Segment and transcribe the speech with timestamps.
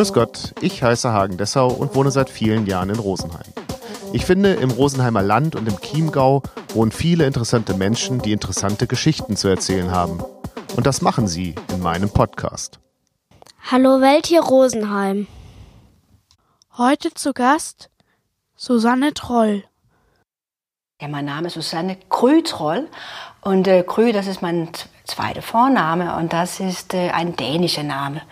[0.00, 3.52] Grüß Gott, ich heiße Hagen Dessau und wohne seit vielen Jahren in Rosenheim.
[4.14, 6.42] Ich finde, im Rosenheimer Land und im Chiemgau
[6.72, 10.24] wohnen viele interessante Menschen, die interessante Geschichten zu erzählen haben.
[10.74, 12.80] Und das machen sie in meinem Podcast.
[13.70, 15.26] Hallo Welt hier Rosenheim.
[16.78, 17.90] Heute zu Gast
[18.56, 19.64] Susanne Troll.
[20.98, 22.88] Ja, mein Name ist Susanne Krütroll
[23.42, 24.70] und äh, Krü, das ist mein
[25.04, 28.22] zweiter Vorname und das ist äh, ein dänischer Name.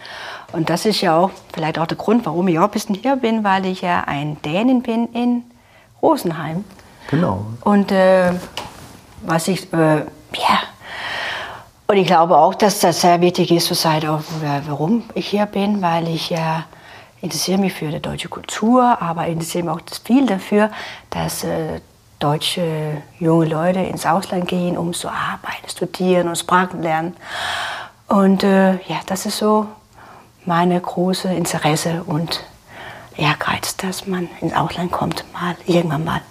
[0.53, 3.17] Und das ist ja auch vielleicht auch der Grund, warum ich auch ein bisschen hier
[3.17, 5.45] bin, weil ich ja ein Dänin bin in
[6.01, 6.65] Rosenheim.
[7.11, 7.45] Genau.
[7.63, 8.33] Und äh,
[9.23, 10.61] was ich, äh, ja,
[11.87, 14.21] und ich glaube auch, dass das sehr wichtig ist, zu sagen, auch,
[14.67, 16.65] warum ich hier bin, weil ich ja
[17.21, 20.71] interessiere mich für die deutsche Kultur, aber interessiere mich auch viel dafür,
[21.11, 21.81] dass äh,
[22.19, 27.17] deutsche junge Leute ins Ausland gehen, um zu arbeiten, studieren und Sprachen lernen.
[28.09, 29.67] Und äh, ja, das ist so
[30.49, 32.43] meine große Interesse und
[33.17, 36.23] Ehrgeiz, dass man ins Ausland kommt, mal irgendwann mal.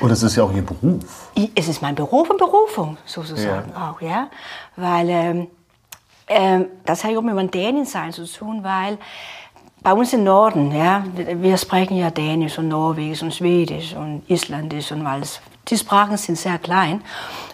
[0.00, 1.30] Und das ist ja auch Ihr Beruf.
[1.54, 3.90] Es ist mein Beruf und Berufung, sozusagen ja.
[3.90, 4.28] auch, ja.
[4.76, 5.46] Weil ähm,
[6.28, 8.96] ähm, das hat auch mit meinem Dänen-Sein zu tun, weil
[9.82, 14.92] bei uns im Norden, ja, wir sprechen ja Dänisch und Norwegisch und Schwedisch und Isländisch
[14.92, 15.40] und alles.
[15.68, 17.02] Die Sprachen sind sehr klein.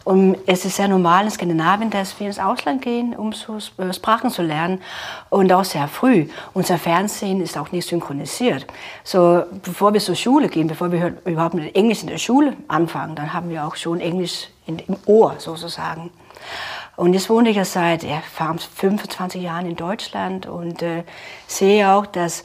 [0.04, 3.92] Und es ist sehr normal in Skandinavien, dass wir ins Ausland gehen, um so äh,
[3.92, 4.80] Sprachen zu lernen.
[5.28, 6.26] Und auch sehr früh.
[6.54, 8.66] Unser Fernsehen ist auch nicht synchronisiert.
[9.04, 13.14] So, bevor wir zur Schule gehen, bevor wir überhaupt mit Englisch in der Schule anfangen,
[13.14, 16.10] dann haben wir auch schon Englisch im Ohr sozusagen.
[16.98, 21.04] Und jetzt wohne ich ja seit ja, 25 Jahren in Deutschland und äh,
[21.46, 22.42] sehe auch, dass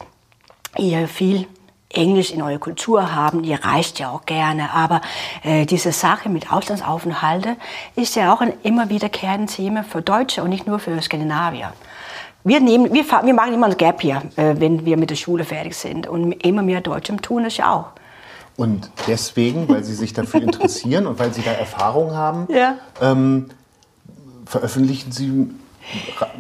[0.78, 1.48] ihr viel
[1.90, 3.44] Englisch in eurer Kultur haben.
[3.44, 4.72] Ihr reist ja auch gerne.
[4.72, 5.02] Aber
[5.42, 7.56] äh, diese Sache mit Auslandsaufenthalte
[7.96, 11.74] ist ja auch ein immer wiederkehrendes Thema für Deutsche und nicht nur für Skandinavier.
[12.44, 15.46] Wir, nehmen, wir, wir machen immer ein Gap hier, äh, wenn wir mit der Schule
[15.46, 16.06] fertig sind.
[16.06, 17.86] Und immer mehr Deutsche tun das ja auch.
[18.56, 22.76] Und deswegen, weil Sie sich dafür interessieren und weil Sie da Erfahrung haben, ja.
[23.02, 23.50] ähm,
[24.54, 25.50] veröffentlichen Sie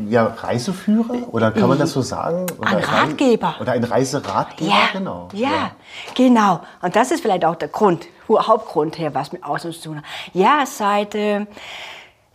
[0.07, 2.45] ja, Reiseführer oder kann man das so sagen?
[2.59, 3.55] Oder ein Ratgeber.
[3.59, 5.29] Oder ein Reiseratgeber, ja, genau.
[5.33, 5.71] Ja, ja,
[6.13, 6.61] genau.
[6.81, 10.05] Und das ist vielleicht auch der Grund, Hauptgrund her, was mit Ausland zu tun hat.
[10.33, 11.39] Ja, seit, äh,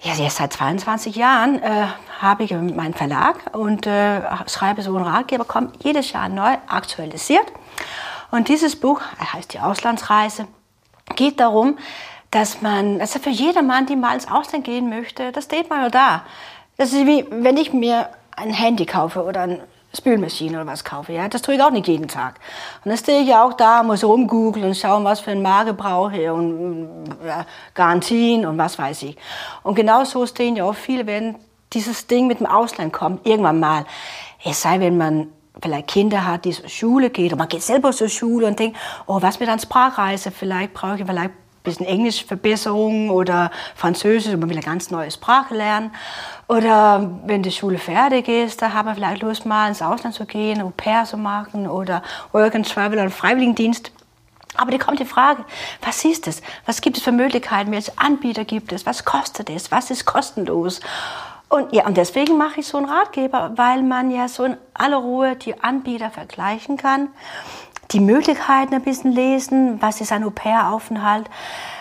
[0.01, 1.87] ja, seit 22 Jahren äh,
[2.21, 7.47] habe ich meinen Verlag und äh, schreibe so einen Ratgeber, kommt jedes Jahr neu aktualisiert.
[8.31, 10.47] Und dieses Buch, er heißt die Auslandsreise,
[11.15, 11.79] geht darum,
[12.31, 16.23] dass man, also für jedermann, die mal ins Ausland gehen möchte, das steht mal da.
[16.77, 19.61] Das ist wie, wenn ich mir ein Handy kaufe oder eine
[19.97, 22.35] Spülmaschine oder was kaufe, ja, das tue ich auch nicht jeden Tag.
[22.85, 25.73] Und dann stehe ich ja auch da, muss rumgoogeln und schauen, was für ein Marke
[25.73, 29.17] brauche ich und ja, Garantien und was weiß ich.
[29.63, 31.37] Und genau so stehen ja auch viele, wenn
[31.73, 33.87] dieses Ding mit dem Ausland kommt, irgendwann mal.
[34.45, 35.29] Es sei, wenn man
[35.61, 38.79] vielleicht Kinder hat, die zur Schule geht, oder man geht selber zur Schule und denkt,
[39.07, 41.33] oh, was mit einer Sprachreise, vielleicht brauche ich vielleicht
[41.69, 45.93] bisschen Englischverbesserung oder Französisch, man will eine ganz neue Sprache lernen.
[46.49, 50.25] Oder wenn die Schule fertig ist, da haben wir vielleicht Lust, mal ins Ausland zu
[50.25, 52.03] gehen, Au pair zu machen oder
[52.33, 53.93] Work and Travel oder Freiwilligendienst.
[54.57, 55.45] Aber da kommt die Frage,
[55.83, 56.43] was ist es?
[56.67, 57.71] Was gibt es für Möglichkeiten?
[57.71, 58.87] Welche Anbieter gibt es?
[58.87, 59.71] Was kostet es?
[59.71, 60.81] Was ist kostenlos?
[61.49, 64.99] Und ja, und deswegen mache ich so einen Ratgeber, weil man ja so in aller
[64.99, 67.09] Ruhe die Anbieter vergleichen kann
[67.91, 69.81] die Möglichkeiten ein bisschen lesen.
[69.81, 71.29] Was ist ein Au-pair-Aufenthalt?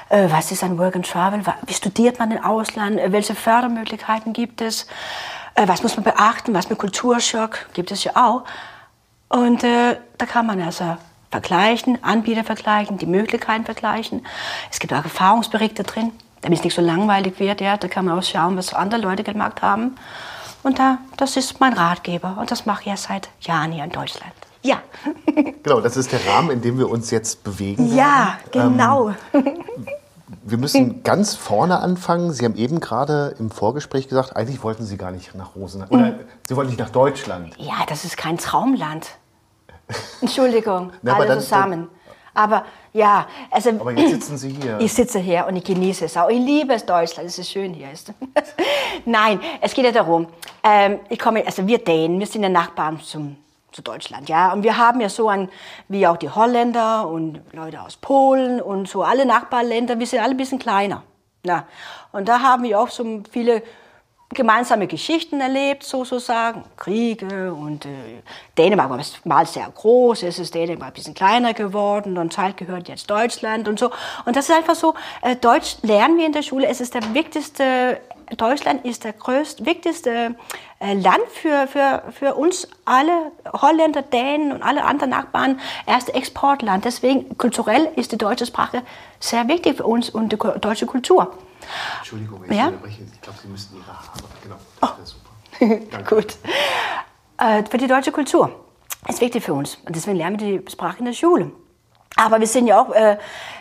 [0.09, 1.41] Äh, was ist ein Work and Travel?
[1.65, 2.99] Wie studiert man im Ausland?
[2.99, 4.87] Äh, welche Fördermöglichkeiten gibt es?
[5.55, 6.53] Äh, was muss man beachten?
[6.53, 7.67] Was mit Kulturschock?
[7.73, 8.43] Gibt es ja auch.
[9.29, 10.97] Und äh, da kann man also
[11.29, 14.25] vergleichen, Anbieter vergleichen, die Möglichkeiten vergleichen.
[14.71, 17.59] Es gibt auch Erfahrungsberichte drin, damit es nicht so langweilig wird.
[17.59, 19.97] Ja, da kann man auch schauen, was andere Leute gemacht haben.
[20.63, 23.91] Und da, das ist mein Ratgeber und das mache ich ja seit Jahren hier in
[23.91, 24.33] Deutschland.
[24.63, 24.81] Ja.
[25.63, 27.95] genau, das ist der Rahmen, in dem wir uns jetzt bewegen.
[27.95, 29.13] Ja, genau.
[29.33, 29.63] Ähm,
[30.43, 32.31] wir müssen ganz vorne anfangen.
[32.31, 35.89] Sie haben eben gerade im Vorgespräch gesagt, eigentlich wollten Sie gar nicht nach Rosenheim.
[35.89, 36.19] Oder mhm.
[36.43, 37.55] Sie wollten nicht nach Deutschland.
[37.57, 39.07] Ja, das ist kein Traumland.
[40.21, 41.87] Entschuldigung, Na, alle dann, zusammen.
[42.33, 43.69] Aber ja, also.
[43.69, 44.79] Aber jetzt sitzen Sie hier.
[44.79, 46.29] Ich sitze hier und ich genieße es auch.
[46.29, 47.87] Ich liebe es Deutschland, es ist schön hier.
[49.05, 50.27] Nein, es geht ja darum.
[50.63, 53.37] Ähm, ich komme, also wir Dänen, wir sind ja Nachbarn zum
[53.77, 54.51] zu Deutschland, ja.
[54.53, 55.49] Und wir haben ja so ein,
[55.87, 60.31] wie auch die Holländer und Leute aus Polen und so alle Nachbarländer, wir sind alle
[60.31, 61.03] ein bisschen kleiner.
[61.45, 61.67] Ja.
[62.11, 63.61] Und da haben wir auch so viele
[64.29, 68.23] gemeinsame Geschichten erlebt, sozusagen, Kriege und äh,
[68.57, 72.89] Dänemark war mal sehr groß, es ist Dänemark ein bisschen kleiner geworden und Zeit gehört
[72.89, 73.91] jetzt Deutschland und so.
[74.25, 77.13] Und das ist einfach so, äh, Deutsch lernen wir in der Schule, es ist der
[77.13, 78.01] wichtigste
[78.35, 80.35] Deutschland ist der größte, wichtigste
[80.79, 86.83] äh, Land für, für, für uns alle, Holländer, Dänen und alle anderen Nachbarn, erste Exportland.
[86.85, 88.83] Deswegen kulturell ist die deutsche Sprache
[89.19, 91.33] sehr wichtig für uns und die deutsche Kultur.
[91.99, 92.67] Entschuldigung, ich Ja?
[92.67, 93.03] unterbreche.
[93.13, 94.07] Ich glaube, Sie müssten Ihre Haare.
[94.43, 94.55] Genau.
[94.81, 94.87] Oh.
[94.99, 96.03] Das super.
[96.15, 96.37] Gut.
[97.37, 98.51] Äh, für die deutsche Kultur
[99.07, 99.75] ist wichtig für uns.
[99.85, 101.51] Und deswegen lernen wir die Sprache in der Schule.
[102.15, 103.17] Aber wir sind ja auch äh,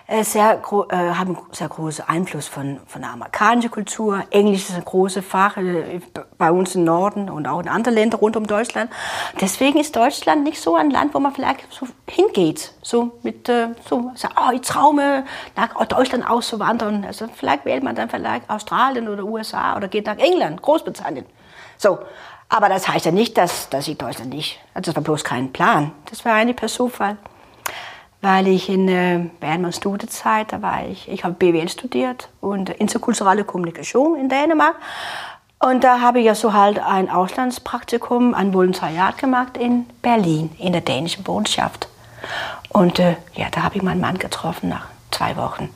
[0.08, 4.22] äh, sehr, äh, haben sehr großen Einfluss von, von der amerikanischen Kultur.
[4.30, 6.00] Englisch ist ein großes Fach äh,
[6.38, 8.90] bei uns im Norden und auch in anderen Ländern rund um Deutschland.
[9.40, 12.72] Deswegen ist Deutschland nicht so ein Land, wo man vielleicht so hingeht.
[12.82, 15.24] So mit, äh, so, sagt, oh, ich traume,
[15.56, 17.04] nach Deutschland auszuwandern.
[17.04, 21.26] Also vielleicht wählt man dann vielleicht Australien oder USA oder geht nach England, Großbritannien.
[21.78, 21.98] So.
[22.48, 25.52] Aber das heißt ja nicht, dass, dass ich Deutschland nicht, also das war bloß kein
[25.52, 25.90] Plan.
[26.08, 27.16] Das war eigentlich per Zufall
[28.20, 32.70] weil ich in, äh, während meiner Studienzeit, da war ich, ich habe BWL studiert und
[32.70, 34.76] interkulturelle Kommunikation in Dänemark.
[35.58, 40.72] Und da habe ich ja so halt ein Auslandspraktikum, ein Volontariat gemacht in Berlin, in
[40.72, 41.88] der dänischen Botschaft.
[42.68, 45.70] Und äh, ja, da habe ich meinen Mann getroffen nach zwei Wochen.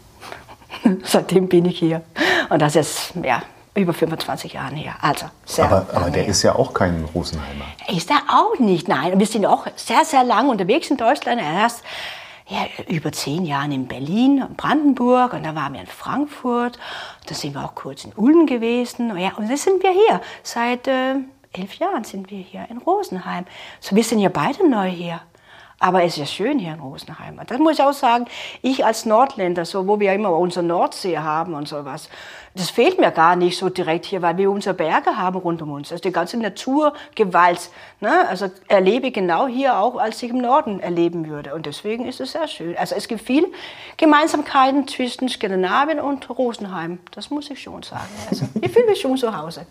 [1.05, 2.03] Seitdem bin ich hier.
[2.51, 3.43] Und das ist ja
[3.75, 4.95] über 25 Jahre her.
[5.01, 6.31] Also sehr Aber, aber der her.
[6.31, 7.65] ist ja auch kein Rosenheimer.
[7.89, 9.19] Ist er auch nicht, nein.
[9.19, 11.41] Wir sind auch sehr, sehr lange unterwegs in Deutschland.
[11.41, 11.83] Erst
[12.50, 16.79] ja, über zehn Jahre in Berlin und Brandenburg und dann waren wir in Frankfurt.
[17.26, 19.17] Da sind wir auch kurz in Ulm gewesen.
[19.17, 20.20] Ja, und jetzt sind wir hier.
[20.43, 21.14] Seit äh,
[21.52, 23.44] elf Jahren sind wir hier in Rosenheim.
[23.79, 25.20] So, wir sind ja beide neu hier.
[25.82, 27.41] Aber es ist ja schön hier in Rosenheim.
[27.47, 28.27] Das muss ich auch sagen,
[28.61, 32.11] ich als Nordländer, so, wo wir ja immer unsere Nordsee haben und sowas,
[32.55, 35.71] das fehlt mir gar nicht so direkt hier, weil wir unsere Berge haben rund um
[35.71, 35.91] uns.
[35.91, 38.29] Also die ganze Naturgewalt, ne?
[38.29, 41.55] also erlebe ich genau hier auch, als ich im Norden erleben würde.
[41.55, 42.76] Und deswegen ist es sehr schön.
[42.76, 43.47] Also es gibt viele
[43.97, 46.99] Gemeinsamkeiten zwischen Skandinavien und Rosenheim.
[47.12, 48.11] Das muss ich schon sagen.
[48.29, 49.65] Also ich fühle mich schon zu Hause.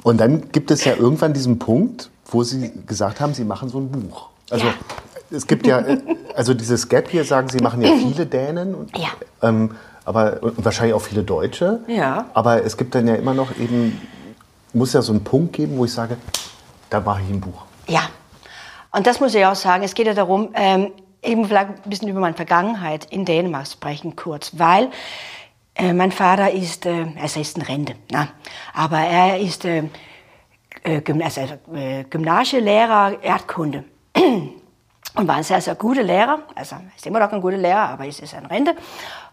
[0.01, 3.79] Und dann gibt es ja irgendwann diesen Punkt, wo Sie gesagt haben, Sie machen so
[3.79, 4.29] ein Buch.
[4.51, 4.73] Also Ja.
[5.31, 5.97] es gibt ja, äh,
[6.35, 8.75] also dieses Gap hier sagen Sie, machen ja viele Dänen.
[8.75, 9.09] Und, Ja.
[9.41, 9.75] Ähm,
[10.05, 11.81] aber und wahrscheinlich auch viele Deutsche.
[11.87, 12.25] Ja.
[12.33, 14.01] Aber es gibt dann ja immer noch eben,
[14.73, 16.17] muss ja so einen Punkt geben, wo ich sage,
[16.89, 17.63] da mache ich ein Buch.
[17.87, 18.01] Ja,
[18.91, 19.83] und das muss ich auch sagen.
[19.83, 20.91] Es geht ja darum, ähm,
[21.21, 24.89] eben vielleicht ein bisschen über meine Vergangenheit in Dänemark sprechen, kurz, weil
[25.75, 28.29] äh, mein Vater ist, äh, also er ist in Rente, na,
[28.73, 29.83] aber er ist äh,
[30.83, 31.41] äh, also,
[31.73, 33.83] äh, Gymnasielehrer Erdkunde
[35.15, 36.39] und war ein sehr, sehr guter Lehrer.
[36.55, 38.75] Also ist immer noch ein guter Lehrer, aber ist jetzt in Rente.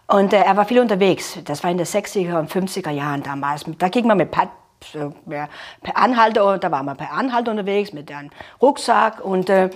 [0.06, 1.38] Und äh, er war viel unterwegs.
[1.44, 3.65] Das war in den 60er und 50er Jahren damals.
[3.79, 4.49] Da ging man mit Pad,
[4.93, 5.49] so, per
[5.97, 8.31] Anhalter, da war man per Anhalter unterwegs mit einem
[8.61, 9.71] Rucksack und äh,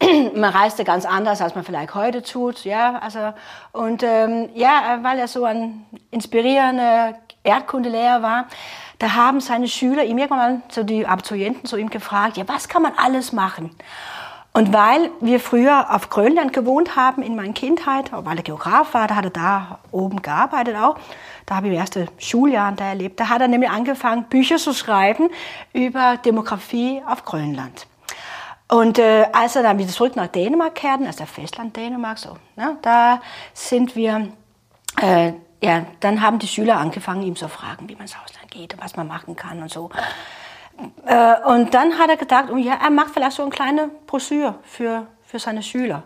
[0.34, 2.64] man reiste ganz anders, als man vielleicht heute tut.
[2.64, 3.32] Ja, also,
[3.72, 7.14] und ähm, ja, weil er so ein inspirierender
[7.44, 8.46] Erdkundelehrer war,
[8.98, 12.82] da haben seine Schüler ihm irgendwann, so die Abiturienten, so ihm gefragt, ja, was kann
[12.82, 13.74] man alles machen?
[14.54, 19.08] Und weil wir früher auf Grönland gewohnt haben in meiner Kindheit, weil er Geograf war,
[19.08, 20.96] da hat er da oben gearbeitet auch,
[21.46, 24.74] da habe ich im ersten Schuljahr da erlebt, da hat er nämlich angefangen, Bücher zu
[24.74, 25.30] schreiben
[25.72, 27.86] über Demografie auf Grönland.
[28.68, 32.76] Und äh, als er dann wieder zurück nach Dänemark kehrten, also Festland Dänemark, so, ne,
[32.82, 33.20] da
[33.54, 34.28] sind wir,
[35.00, 35.32] äh,
[35.62, 38.82] ja, dann haben die Schüler angefangen, ihm zu fragen, wie man ins Ausland geht und
[38.82, 39.90] was man machen kann und so.
[41.06, 44.56] Äh, und dann hat er gedacht, oh ja, er macht vielleicht so eine kleine Broschüre
[44.62, 46.02] für, für seine Schüler.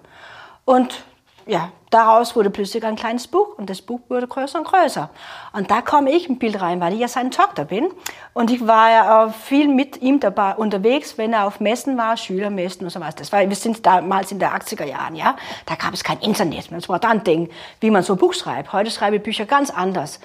[0.64, 1.04] Und
[1.46, 5.08] ja, daraus wurde plötzlich ein kleines Buch und das Buch wurde größer und größer.
[5.52, 7.88] Und da komme ich im Bild rein, weil ich ja seine Tochter bin.
[8.35, 12.16] Und ich war ja auch viel mit ihm dabei unterwegs, wenn er auf Messen war,
[12.16, 13.14] Schülermessen und so was.
[13.14, 15.37] Das war, wir sind damals in der 80er Jahren, ja.
[15.66, 16.73] Da gab es kein Internet.
[16.73, 17.49] Das war dann ein Ding,
[17.80, 18.73] wie man so ein Buch schreibt.
[18.73, 20.18] Heute schreibe ich Bücher ganz anders.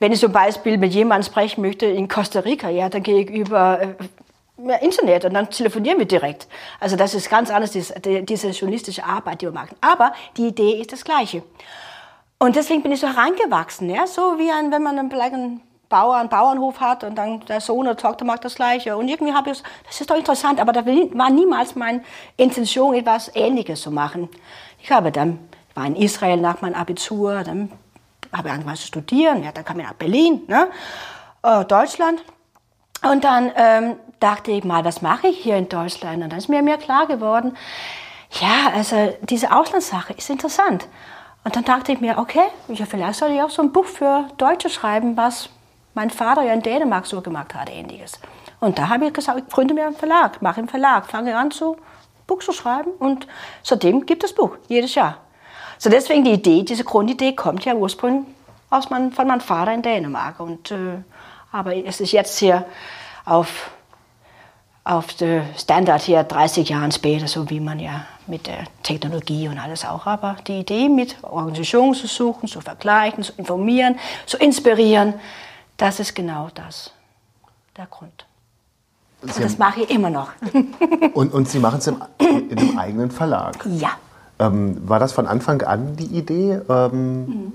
[0.00, 3.30] Wenn ich zum Beispiel mit jemandem sprechen möchte in Costa Rica, ja, dann gehe ich
[3.30, 6.48] über äh, Internet und dann telefonieren wir direkt.
[6.80, 9.76] Also das ist ganz anders, diese, journalistische Arbeit, die wir machen.
[9.82, 11.42] Aber die Idee ist das Gleiche.
[12.38, 15.60] Und deswegen bin ich so hereingewachsen, ja, so wie ein, wenn man einen, vielleicht einen
[15.90, 18.96] Bauer, einen Bauernhof hat und dann der Sohn oder Tochter macht das Gleiche.
[18.96, 22.02] Und irgendwie habe ich, das ist doch interessant, aber da war niemals meine
[22.38, 24.30] Intention, etwas Ähnliches zu machen.
[24.82, 25.38] Ich habe dann,
[25.74, 27.70] war in Israel nach meinem Abitur, dann
[28.32, 30.68] habe angefangen zu studieren, ja, dann kam ich nach Berlin, ne,
[31.42, 32.22] äh, Deutschland.
[33.02, 36.22] Und dann ähm, dachte ich mal, was mache ich hier in Deutschland?
[36.22, 37.56] Und dann ist mir mehr klar geworden,
[38.32, 40.86] ja, also diese Auslandssache ist interessant.
[41.42, 44.28] Und dann dachte ich mir, okay, ja, vielleicht soll ich auch so ein Buch für
[44.36, 45.48] Deutsche schreiben, was
[45.94, 48.20] mein Vater ja in Dänemark so gemacht hat, ähnliches.
[48.60, 51.50] Und da habe ich gesagt, ich gründe mir einen Verlag, mache einen Verlag, fange an,
[51.50, 51.76] ein
[52.26, 52.90] Buch zu schreiben.
[52.98, 53.26] Und
[53.62, 55.16] seitdem gibt es Buch, jedes Jahr.
[55.82, 58.26] So deswegen die Idee, diese Grundidee kommt ja ursprünglich
[58.68, 60.38] aus mein, von meinem Vater in Dänemark.
[60.38, 60.98] Und, äh,
[61.52, 62.66] aber es ist jetzt hier
[63.24, 63.70] auf,
[64.84, 69.58] auf der Standard hier 30 Jahre später, so wie man ja mit der Technologie und
[69.58, 70.06] alles auch.
[70.06, 75.14] Aber die Idee mit Organisationen zu suchen, zu vergleichen, zu informieren, zu inspirieren,
[75.78, 76.92] das ist genau das,
[77.78, 78.26] der Grund.
[79.22, 80.32] Und das mache ich immer noch.
[81.14, 83.66] und, und Sie machen es im, in einem eigenen Verlag?
[83.78, 83.92] Ja.
[84.40, 86.60] Ähm, war das von Anfang an die Idee?
[86.68, 87.52] Ähm, mhm.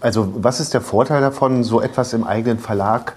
[0.00, 3.14] Also was ist der Vorteil davon, so etwas im eigenen Verlag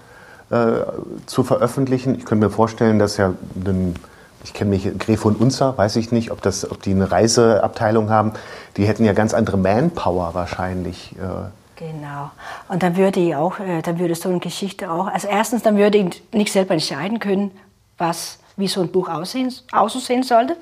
[0.50, 0.82] äh,
[1.26, 2.14] zu veröffentlichen?
[2.14, 3.96] Ich könnte mir vorstellen, dass ja ein
[4.42, 8.10] ich kenne mich, Gref und Unzer, weiß ich nicht, ob, das, ob die eine Reiseabteilung
[8.10, 8.32] haben.
[8.76, 11.12] Die hätten ja ganz andere Manpower wahrscheinlich.
[11.16, 11.50] Äh.
[11.76, 12.30] Genau.
[12.68, 15.76] Und dann würde ich auch, äh, dann würde so eine Geschichte auch, also erstens, dann
[15.76, 17.50] würde ich nicht selber entscheiden können,
[17.98, 20.56] was, wie so ein Buch aussehen, aussehen sollte.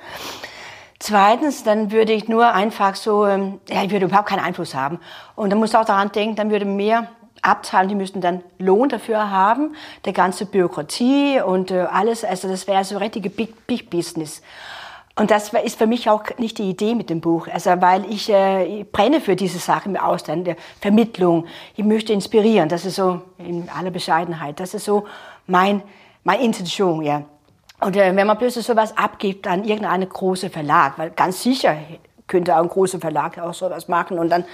[1.01, 4.99] Zweitens, dann würde ich nur einfach so, ähm, ja, ich würde überhaupt keinen Einfluss haben.
[5.37, 7.07] Und dann muss auch daran denken, dann würde mehr
[7.41, 12.25] Abteilungen, die müssten dann Lohn dafür haben, der ganze Bürokratie und äh, alles.
[12.25, 14.43] Also das wäre so richtige Big, Big Business.
[15.15, 17.49] Und das ist für mich auch nicht die Idee mit dem Buch.
[17.49, 21.47] Also, weil ich, äh, ich brenne für diese Sache im Ausland, der Vermittlung.
[21.77, 22.69] Ich möchte inspirieren.
[22.69, 25.07] Das ist so, in aller Bescheidenheit, das ist so
[25.47, 25.83] mein,
[26.23, 27.23] meine Intention, ja.
[27.81, 31.77] Und äh, wenn man plötzlich sowas abgibt an irgendeinen großen Verlag, weil ganz sicher
[32.27, 34.45] könnte auch ein großer Verlag auch sowas machen und dann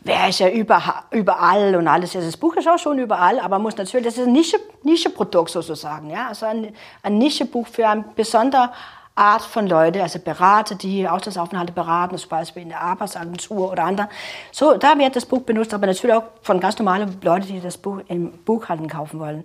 [0.00, 2.12] wäre es ja überall und alles.
[2.12, 6.10] das Buch ist auch schon überall, aber muss natürlich, das ist ein Nische, Nischeprodukt sozusagen,
[6.10, 8.70] ja, also ein, ein Nischebuch für eine besondere
[9.14, 14.08] Art von Leuten, also Berater, die Auslandsaufenthalte beraten, zum Beispiel in der Arbeitsagentur oder anderen.
[14.50, 17.76] So, da wird das Buch benutzt, aber natürlich auch von ganz normalen Leuten, die das
[17.76, 19.44] Buch im Buchhalten kaufen wollen.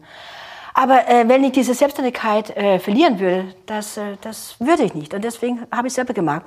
[0.77, 5.13] Aber äh, wenn ich diese Selbstständigkeit äh, verlieren würde, das, äh, das würde ich nicht.
[5.13, 6.41] Und deswegen habe ich es selber gemacht.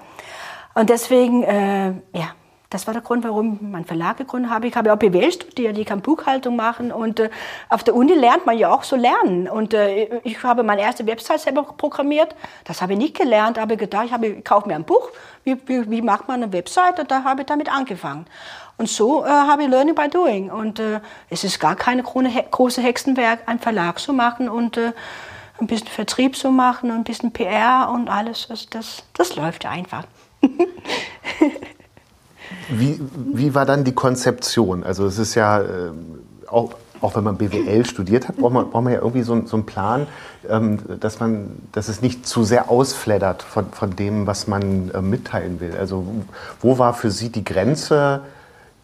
[0.75, 2.35] Und deswegen, äh, ja,
[2.71, 4.67] das war der Grund, warum ich meinen Verlag gegründet habe.
[4.67, 7.31] Ich habe auch BWL studiert, ich kann Buchhaltung machen und äh,
[7.71, 9.49] auf der Uni lernt man ja auch so lernen.
[9.49, 12.35] Und äh, ich habe meine erste Website selber programmiert.
[12.65, 15.11] Das habe ich nicht gelernt, aber gedacht, ich, habe, ich kaufe mir ein Buch,
[15.45, 18.27] wie, wie, wie macht man eine Website und da habe ich damit angefangen.
[18.77, 20.51] Und so äh, habe ich Learning by Doing.
[20.51, 24.93] Und äh, es ist gar keine große Hexenwerk, einen Verlag zu machen und äh,
[25.59, 28.47] ein bisschen Vertrieb zu machen und ein bisschen PR und alles.
[28.49, 30.05] Das, das, das läuft einfach.
[32.69, 33.01] wie,
[33.33, 34.85] wie war dann die Konzeption?
[34.85, 35.67] Also es ist ja äh,
[36.47, 39.57] auch, auch wenn man BWL studiert hat, braucht man, braucht man ja irgendwie so, so
[39.57, 40.07] einen Plan,
[40.49, 45.01] ähm, dass, man, dass es nicht zu sehr ausfleddert von, von dem, was man äh,
[45.01, 45.77] mitteilen will.
[45.79, 46.05] Also
[46.61, 48.23] wo war für Sie die Grenze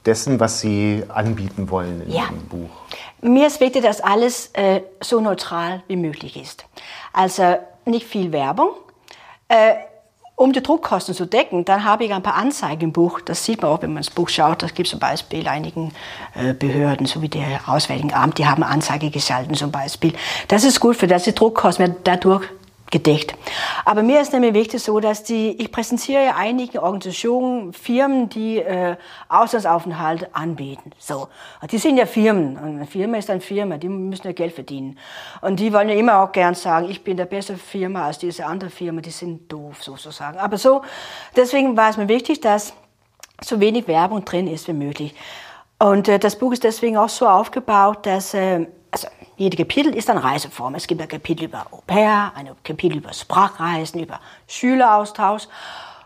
[0.07, 2.25] dessen, was Sie anbieten wollen in ja.
[2.25, 2.71] Ihrem Buch?
[3.21, 6.67] Mir ist wichtig, dass alles äh, so neutral wie möglich ist.
[7.13, 8.71] Also nicht viel Werbung.
[9.49, 9.75] Äh,
[10.37, 13.21] um die Druckkosten zu decken, dann habe ich ein paar Anzeigen im Buch.
[13.21, 14.63] Das sieht man auch, wenn man ins Buch schaut.
[14.63, 15.93] Das gibt zum Beispiel einigen
[16.35, 20.13] äh, Behörden, so wie der Auswärtige Amt, die haben Anzeige geschalten zum Beispiel.
[20.49, 22.49] Das ist gut, für das die Druckkosten werden dadurch
[22.95, 23.35] gedeckt.
[23.85, 28.59] Aber mir ist nämlich wichtig so, dass die, ich präsentiere ja einige Organisationen, Firmen, die
[28.59, 28.97] äh,
[29.29, 30.93] Auslandsaufenthalt anbieten.
[30.97, 31.27] So.
[31.69, 32.57] Die sind ja Firmen.
[32.57, 34.97] Und eine Firma ist eine Firma, die müssen ja Geld verdienen.
[35.41, 38.47] Und die wollen ja immer auch gern sagen, ich bin der beste Firma als diese
[38.47, 40.39] andere Firma, die sind doof sozusagen.
[40.39, 40.83] Aber so,
[41.35, 42.75] deswegen war es mir wichtig, dass
[43.43, 45.17] so wenig Werbung drin ist wie möglich.
[45.81, 48.67] Und äh, das Buch ist deswegen auch so aufgebaut, dass äh,
[49.37, 50.75] jede Kapitel ist eine Reiseform.
[50.75, 55.49] Es gibt ein Kapitel über Au pair, ein Kapitel über Sprachreisen, über Schüleraustausch.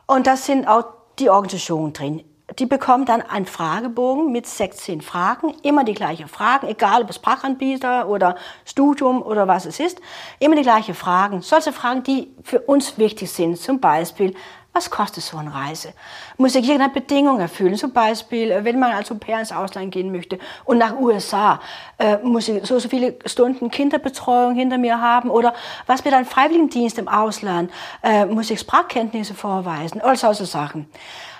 [0.07, 0.85] Und das sind auch
[1.19, 2.25] die Organisationen drin.
[2.59, 8.09] Die bekommen dann einen Fragebogen mit 16 Fragen, immer die gleichen Fragen, egal ob Sprachanbieter
[8.09, 10.01] oder Studium oder was es ist,
[10.39, 11.43] immer die gleichen Fragen.
[11.43, 14.35] Solche Fragen, die für uns wichtig sind, zum Beispiel,
[14.79, 15.93] was kostet so eine Reise?
[16.37, 17.75] Muss ich irgendeine Bedingung erfüllen?
[17.75, 21.61] Zum Beispiel, äh, wenn man als Au-pair ins Ausland gehen möchte und nach USA,
[21.99, 25.31] äh, muss ich so, so viele Stunden Kinderbetreuung hinter mir haben?
[25.31, 25.53] Oder
[25.87, 27.73] was mit einem Freiwilligendienst im Ausland?
[28.03, 30.01] Äh, muss ich Sprachkenntnisse vorweisen?
[30.01, 30.89] All solche Sachen.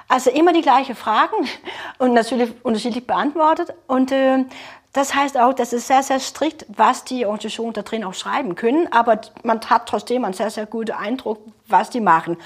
[0.09, 1.49] Also immer die gleichen Fragen
[1.99, 3.73] und natürlich unterschiedlich beantwortet.
[3.87, 4.47] Und äh,
[4.93, 8.55] das heißt auch, das ist sehr, sehr strikt, was die Organisationen da drin auch schreiben
[8.55, 12.37] können, aber man hat trotzdem einen sehr, sehr guten Eindruck, was die machen.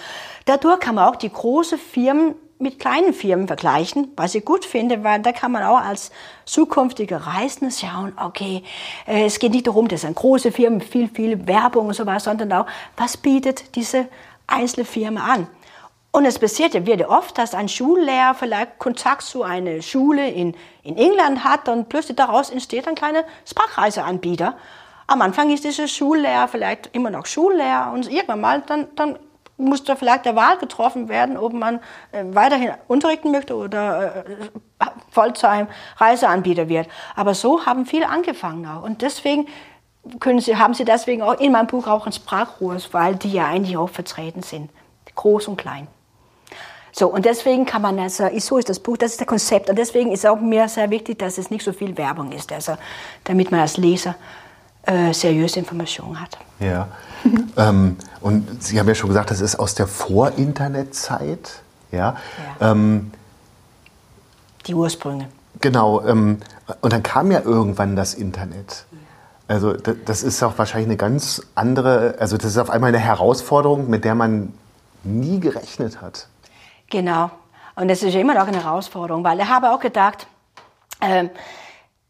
[0.45, 5.03] Dadurch kann man auch die großen Firmen mit kleinen Firmen vergleichen, was ich gut finde,
[5.03, 6.13] weil da kann man auch als
[6.45, 8.63] zukünftige Reisende schauen, okay,
[9.07, 12.25] äh, es geht nicht darum, dass ein große Firmen viel, viel Werbung und so was,
[12.25, 14.09] sondern auch, was bietet diese
[14.47, 15.47] einzelne Firma an?
[16.14, 20.54] Und es passiert ja wieder oft, dass ein Schullehrer vielleicht Kontakt zu einer Schule in,
[20.83, 24.54] in England hat und plötzlich daraus entsteht ein kleiner Sprachreiseanbieter.
[25.07, 29.19] Am Anfang ist dieser Schullehrer vielleicht immer noch Schullehrer und irgendwann mal dann, dann
[29.57, 31.76] muss da vielleicht der Wahl getroffen werden, ob man
[32.12, 34.35] äh, weiterhin unterrichten möchte oder äh,
[35.11, 36.88] Vollzeit Reiseanbieter wird.
[37.16, 38.83] Aber so haben viele angefangen auch.
[38.83, 39.47] Und deswegen
[40.21, 43.47] können sie, haben sie deswegen auch in meinem Buch auch ein Sprachkurs, weil die ja
[43.47, 44.71] eigentlich auch vertreten sind.
[45.14, 45.88] Groß und klein.
[46.93, 49.71] So, und deswegen kann man, also, so ist das Buch, das ist das Konzept.
[49.71, 52.77] Und deswegen ist auch mir sehr wichtig, dass es nicht so viel Werbung ist, also,
[53.25, 54.15] damit man als Leser
[54.85, 56.39] äh, seriöse Informationen hat.
[56.61, 56.89] Ja.
[57.57, 61.63] ähm, und Sie haben ja schon gesagt, das ist aus der Vor-Internet-Zeit.
[61.93, 62.17] Ja.
[62.61, 62.73] ja.
[62.73, 63.11] Ähm,
[64.67, 65.29] Die Ursprünge.
[65.61, 66.05] Genau.
[66.05, 66.41] Ähm,
[66.81, 68.85] und dann kam ja irgendwann das Internet.
[69.49, 73.91] Also das ist auch wahrscheinlich eine ganz andere, also das ist auf einmal eine Herausforderung,
[73.91, 74.55] mit der man
[75.05, 76.29] nie gerechnet hat.
[76.93, 77.31] Genau.
[77.75, 80.27] Und das ist immer noch eine Herausforderung, weil ich habe auch gedacht,
[81.01, 81.29] äh,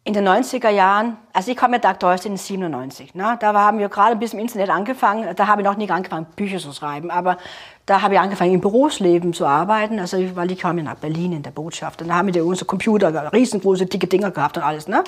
[0.03, 3.37] in den 90er Jahren, also ich komme ja Deutsch in 97, ne?
[3.39, 6.27] da haben wir gerade ein bisschen im Internet angefangen, da habe ich noch nie angefangen,
[6.35, 7.39] Bücher zu schreiben, aber
[7.87, 11.33] da habe ich angefangen, im Berufsleben zu arbeiten, also weil ich kam ja nach Berlin
[11.33, 14.89] in der Botschaft und da haben wir unsere Computer, riesengroße, dicke Dinger gehabt und alles,
[14.89, 15.05] ne?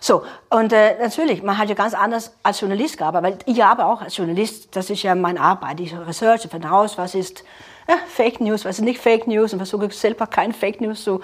[0.00, 3.86] So, und äh, natürlich, man hat ja ganz anders als Journalist gearbeitet, weil ich arbeite
[3.86, 7.44] auch als Journalist, das ist ja meine Arbeit, ich researche von heraus, was ist
[7.90, 11.20] ja, Fake News, was ist nicht Fake News und versuche selber kein Fake News so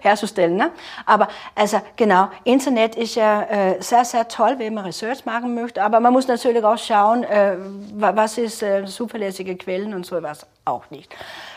[0.00, 0.56] herzustellen.
[0.56, 0.72] Ne?
[1.06, 5.82] Aber also genau, Internet ist ja äh, sehr, sehr toll, wenn man Research machen möchte,
[5.82, 7.56] aber man muss natürlich auch schauen, äh,
[7.94, 11.14] was ist äh, zuverlässige Quellen und so was auch nicht.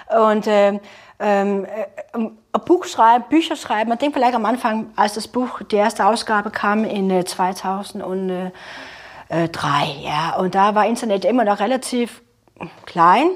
[0.09, 0.79] Und ähm,
[1.19, 5.77] ähm, äh, Buch schreiben, Bücher schreiben, man denkt vielleicht am Anfang, als das Buch, die
[5.77, 8.51] erste Ausgabe kam in 2003,
[9.29, 9.47] äh,
[10.03, 12.21] ja, und da war Internet immer noch relativ
[12.85, 13.29] klein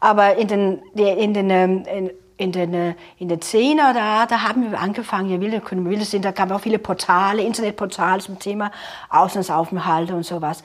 [0.00, 4.42] aber in den, in den, ähm, in, in den, äh, in den Zehner, da, da
[4.42, 8.38] haben wir angefangen, ja, Wilde Wilde sind, da gab es auch viele Portale, Internetportale zum
[8.38, 8.70] Thema
[9.08, 10.62] Auslandsaufenthalte und sowas.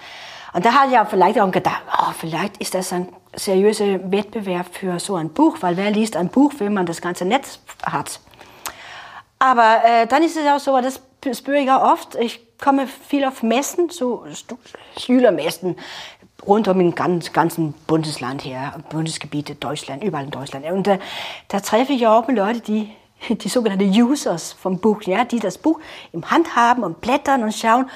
[0.54, 4.68] Und da hat ich ja vielleicht auch gedacht, oh, vielleicht ist das ein seriöser Wettbewerb
[4.72, 8.20] für so ein Buch, weil wer liest ein Buch, wenn man das ganze Netz hat?
[9.40, 11.02] Aber äh, dann ist es auch so, das
[11.38, 14.26] spüre ich auch oft, ich komme viel auf Messen, so
[14.98, 15.78] Schülermessen,
[16.46, 20.66] rund um den ganzen Bundesland her, Bundesgebiete, Deutschland, überall in Deutschland.
[20.66, 21.00] Und äh,
[21.48, 22.92] da treffe ich auch mit Leuten, die,
[23.36, 25.80] die sogenannten Users vom Buch, ja, die das Buch
[26.12, 27.90] im Hand haben und blättern und schauen,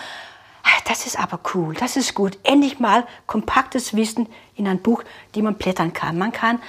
[0.64, 2.38] ah, das ist aber cool, das ist gut.
[2.44, 5.04] Endlich mal kompaktes Wissen in ein Buch,
[5.34, 6.18] die man blättern kann.
[6.18, 6.60] Man kann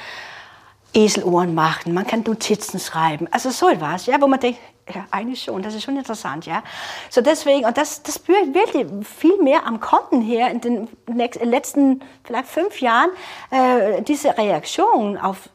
[0.95, 4.59] Eselohren machen, man kann Notizen schreiben, also so etwas, ja, wo man denkt,
[4.95, 5.63] ja, eigentlich schon.
[5.63, 6.63] Das ist schon interessant, ja.
[7.11, 12.47] So deswegen, und das, das wirklich viel mehr am Konten her in den letzten vielleicht
[12.47, 13.11] fünf Jahren.
[13.51, 15.49] Äh, diese Reaktion auf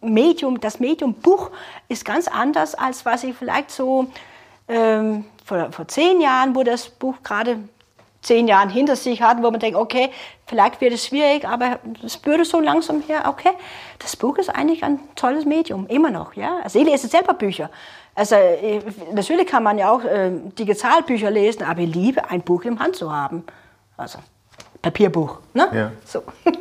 [0.00, 1.50] Medium, das Medium Buch
[1.88, 4.06] ist ganz anders, als was ich vielleicht so
[4.68, 7.58] ähm, vor, vor zehn Jahren, wo das Buch gerade
[8.20, 10.10] zehn Jahren hinter sich hat, wo man denkt, okay,
[10.46, 13.50] vielleicht wird es schwierig, aber es würde so langsam her, okay,
[13.98, 16.58] das Buch ist eigentlich ein tolles Medium, immer noch, ja.
[16.62, 17.70] Also ich lese selber Bücher.
[18.14, 18.80] Also äh,
[19.12, 22.96] natürlich kann man ja auch äh, Digitalbücher lesen, aber ich liebe ein Buch im Hand
[22.96, 23.44] zu haben.
[23.96, 24.18] Also
[24.82, 25.68] Papierbuch, ne?
[25.72, 25.92] Ja.
[26.04, 26.22] So.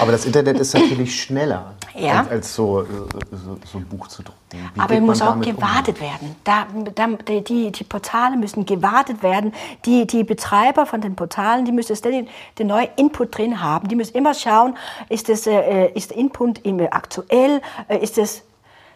[0.00, 2.20] Aber das Internet ist natürlich schneller, ja.
[2.20, 2.86] als, als so, äh,
[3.30, 4.38] so, so, ein Buch zu drucken.
[4.74, 6.06] Wie Aber es muss auch gewartet um?
[6.06, 6.36] werden.
[6.42, 7.06] Da, da,
[7.40, 9.52] die, die Portale müssen gewartet werden.
[9.84, 12.26] Die, die Betreiber von den Portalen, die müssen den,
[12.58, 13.86] den neuen Input drin haben.
[13.86, 14.76] Die müssen immer schauen,
[15.08, 18.42] ist, das, äh, ist der Input immer aktuell, äh, ist das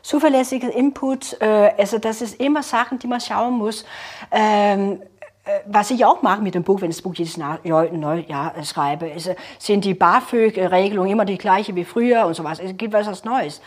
[0.07, 1.41] zuverlässiger Input.
[1.41, 3.85] Äh, also das ist immer Sachen, die man schauen muss.
[4.31, 5.03] Ähm,
[5.45, 8.25] äh, was ich auch mache mit dem Buch, wenn ich das Buch jedes Jahr neu
[8.29, 12.61] ja, schreibe, ist, sind die BAföG-Regelungen immer die gleiche wie früher und sowas.
[12.61, 13.61] Es gibt was Neues.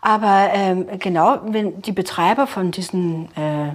[0.00, 3.74] Aber ähm, genau, wenn die Betreiber von diesen, äh,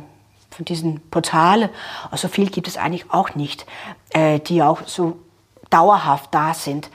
[0.52, 1.70] von diesen Portalen,
[2.14, 3.66] so viel gibt es eigentlich auch nicht,
[4.10, 5.18] äh, die auch so
[5.70, 6.90] dauerhaft da sind.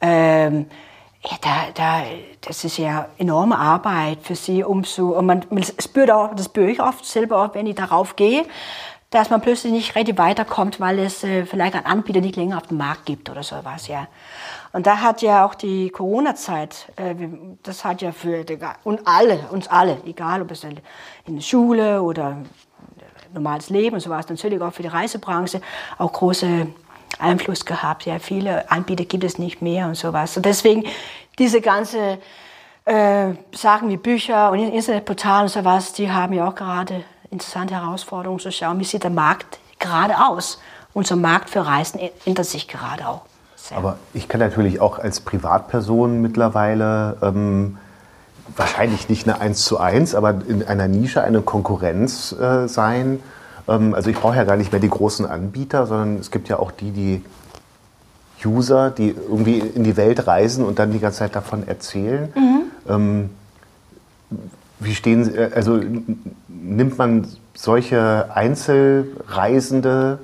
[0.00, 0.66] Ähm,
[1.24, 2.02] ja, da, da,
[2.40, 6.46] das ist ja enorme Arbeit für sie, um so, und man, man spürt auch, das
[6.46, 8.44] spüre ich oft selber auch, wenn ich darauf gehe,
[9.10, 12.66] dass man plötzlich nicht richtig weiterkommt, weil es äh, vielleicht einen Anbieter nicht länger auf
[12.68, 14.08] dem Markt gibt oder sowas, ja.
[14.72, 17.14] Und da hat ja auch die Corona-Zeit, äh,
[17.62, 18.44] das hat ja für
[18.84, 20.80] und alle, uns alle, egal ob es in
[21.26, 22.38] der Schule oder
[23.32, 25.60] normales Leben und sowas, natürlich auch für die Reisebranche,
[25.98, 26.66] auch große
[27.18, 28.06] Einfluss gehabt.
[28.06, 30.36] Ja, viele Anbieter gibt es nicht mehr und sowas.
[30.36, 30.84] Und deswegen
[31.38, 32.18] diese ganze
[32.84, 38.40] äh, Sachen wie Bücher und Internetportale und sowas, die haben ja auch gerade interessante Herausforderungen
[38.40, 40.60] zu schauen, wie sieht der Markt gerade aus.
[40.94, 43.22] Unser Markt für Reisen ändert sich gerade auch.
[43.56, 43.78] Sehr.
[43.78, 47.78] Aber ich kann natürlich auch als Privatperson mittlerweile ähm,
[48.56, 53.20] wahrscheinlich nicht eine 1 zu 1, aber in einer Nische eine Konkurrenz äh, sein.
[53.68, 56.58] Ähm, also ich brauche ja gar nicht mehr die großen Anbieter, sondern es gibt ja
[56.58, 57.22] auch die, die
[58.44, 62.32] User, die irgendwie in die Welt reisen und dann die ganze Zeit davon erzählen.
[62.34, 62.62] Mhm.
[62.88, 63.30] Ähm,
[64.80, 65.80] wie stehen Sie, also
[66.48, 70.18] nimmt man solche Einzelreisende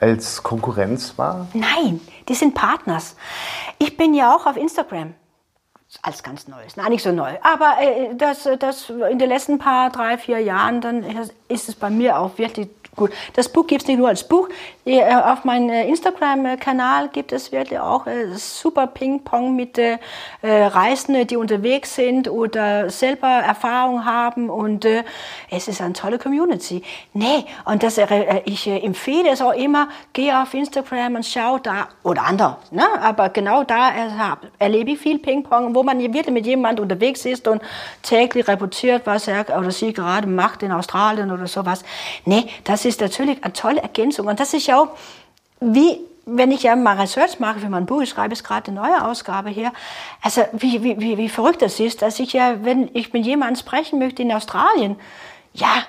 [0.00, 1.48] als Konkurrenz wahr?
[1.52, 3.16] Nein, die sind Partners.
[3.78, 5.14] Ich bin ja auch auf Instagram
[6.02, 6.76] als ganz Neues.
[6.76, 7.36] Nein, nicht so neu.
[7.42, 11.02] Aber äh, das, das in den letzten paar, drei, vier Jahren, dann
[11.48, 12.68] ist es bei mir auch wirklich
[12.98, 14.48] Gut, das Buch gibt es nicht nur als Buch.
[14.84, 19.78] Äh, auf meinem äh, Instagram-Kanal gibt es wirklich auch äh, super Ping-Pong mit
[20.42, 24.50] Reisenden, die unterwegs sind oder selber Erfahrung haben.
[24.50, 24.84] Und
[25.50, 26.82] es ist eine tolle Community.
[27.12, 28.00] Nee, und das,
[28.44, 32.84] ich empfehle es auch immer, geh auf Instagram und schau da, oder andere, ne?
[33.00, 33.92] aber genau da
[34.58, 37.62] erlebe ich viel Ping-Pong, wo man wirklich mit jemandem unterwegs ist und
[38.02, 41.84] täglich reportiert, was er oder sie gerade macht in Australien oder sowas.
[42.24, 44.26] Nee, das ist ist natürlich eine tolle Ergänzung.
[44.26, 44.88] Und das ist ja auch,
[45.60, 48.80] wie wenn ich ja mal Research mache für mein Buch, ich schreibe es gerade eine
[48.80, 49.72] neue Ausgabe hier,
[50.22, 53.56] also wie, wie, wie, wie verrückt das ist, dass ich ja, wenn ich mit jemandem
[53.56, 54.96] sprechen möchte in Australien,
[55.54, 55.84] ja,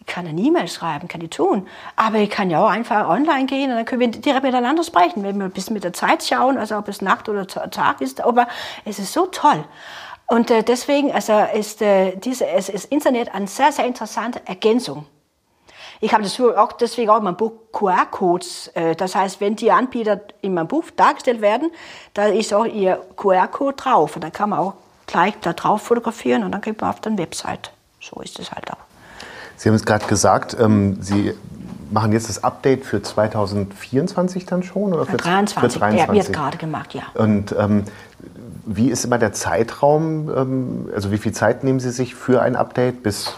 [0.00, 1.66] ich kann eine E-Mail schreiben, kann ich tun.
[1.96, 5.22] Aber ich kann ja auch einfach online gehen und dann können wir direkt miteinander sprechen,
[5.22, 8.20] wenn wir ein bisschen mit der Zeit schauen, also ob es Nacht oder Tag ist.
[8.20, 8.46] Aber
[8.84, 9.64] es ist so toll.
[10.26, 15.06] Und äh, deswegen also ist, äh, diese, es ist Internet eine sehr, sehr interessante Ergänzung
[16.00, 18.72] ich habe das auch deswegen auch in meinem Buch QR-Codes.
[18.74, 21.70] Äh, das heißt, wenn die Anbieter in meinem Buch dargestellt werden,
[22.14, 24.16] da ist auch ihr QR-Code drauf.
[24.16, 24.74] Und dann kann man auch
[25.06, 27.70] gleich da drauf fotografieren und dann geht man auf die Website.
[28.00, 28.78] So ist es halt auch.
[29.56, 31.32] Sie haben es gerade gesagt, ähm, Sie
[31.90, 34.92] machen jetzt das Update für 2024 dann schon?
[34.92, 35.72] Oder für 23.
[35.72, 36.08] Für 23?
[36.08, 37.04] Ja, wird gerade gemacht, ja.
[37.14, 37.84] Und ähm,
[38.66, 40.28] wie ist immer der Zeitraum?
[40.28, 43.34] Ähm, also wie viel Zeit nehmen Sie sich für ein Update bis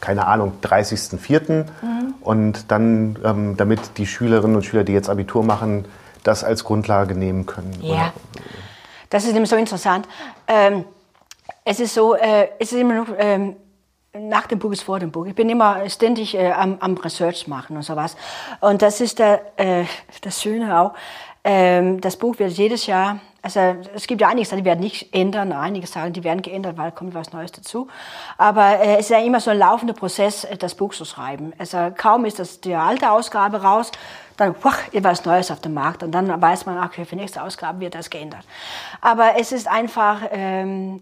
[0.00, 1.64] keine Ahnung, 30.04.
[1.82, 1.97] Mhm.
[2.28, 5.86] Und dann, ähm, damit die Schülerinnen und Schüler, die jetzt Abitur machen,
[6.24, 7.74] das als Grundlage nehmen können.
[7.80, 8.12] Ja, oder?
[9.08, 10.06] das ist nämlich so interessant.
[10.46, 10.84] Ähm,
[11.64, 13.56] es ist so, äh, es ist immer noch, ähm,
[14.12, 15.24] nach dem Buch ist vor dem Buch.
[15.24, 18.14] Ich bin immer ständig äh, am, am, Research machen und sowas.
[18.60, 19.84] Und das ist der, äh,
[20.20, 20.92] das Schöne auch.
[21.44, 23.60] Ähm, das Buch wird jedes Jahr also
[23.94, 26.92] es gibt ja einige Sachen, die werden nicht ändern, einige Sachen, die werden geändert, weil
[26.92, 27.88] kommt was Neues dazu.
[28.36, 31.52] Aber äh, es ist ja immer so ein laufender Prozess, äh, das Buch zu schreiben.
[31.58, 33.92] Also kaum ist das die alte Ausgabe raus,
[34.36, 37.80] dann wach, etwas Neues auf dem Markt und dann weiß man, okay, für nächste Ausgabe
[37.80, 38.44] wird das geändert.
[39.00, 40.22] Aber es ist einfach...
[40.30, 41.00] Ähm,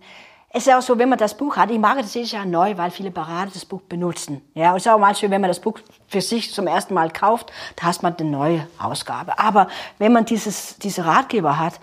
[0.51, 2.79] es ist auch so, wenn man das Buch hat, ich mag das jedes Jahr neu,
[2.79, 4.41] weil viele Berater das Buch benutzen.
[4.55, 6.95] Ja, und es ist auch mal schön, wenn man das Buch für sich zum ersten
[6.95, 9.39] Mal kauft, da hat man eine neue Ausgabe.
[9.39, 9.69] Aber
[9.99, 11.75] wenn man dieses, diese Ratgeber hat,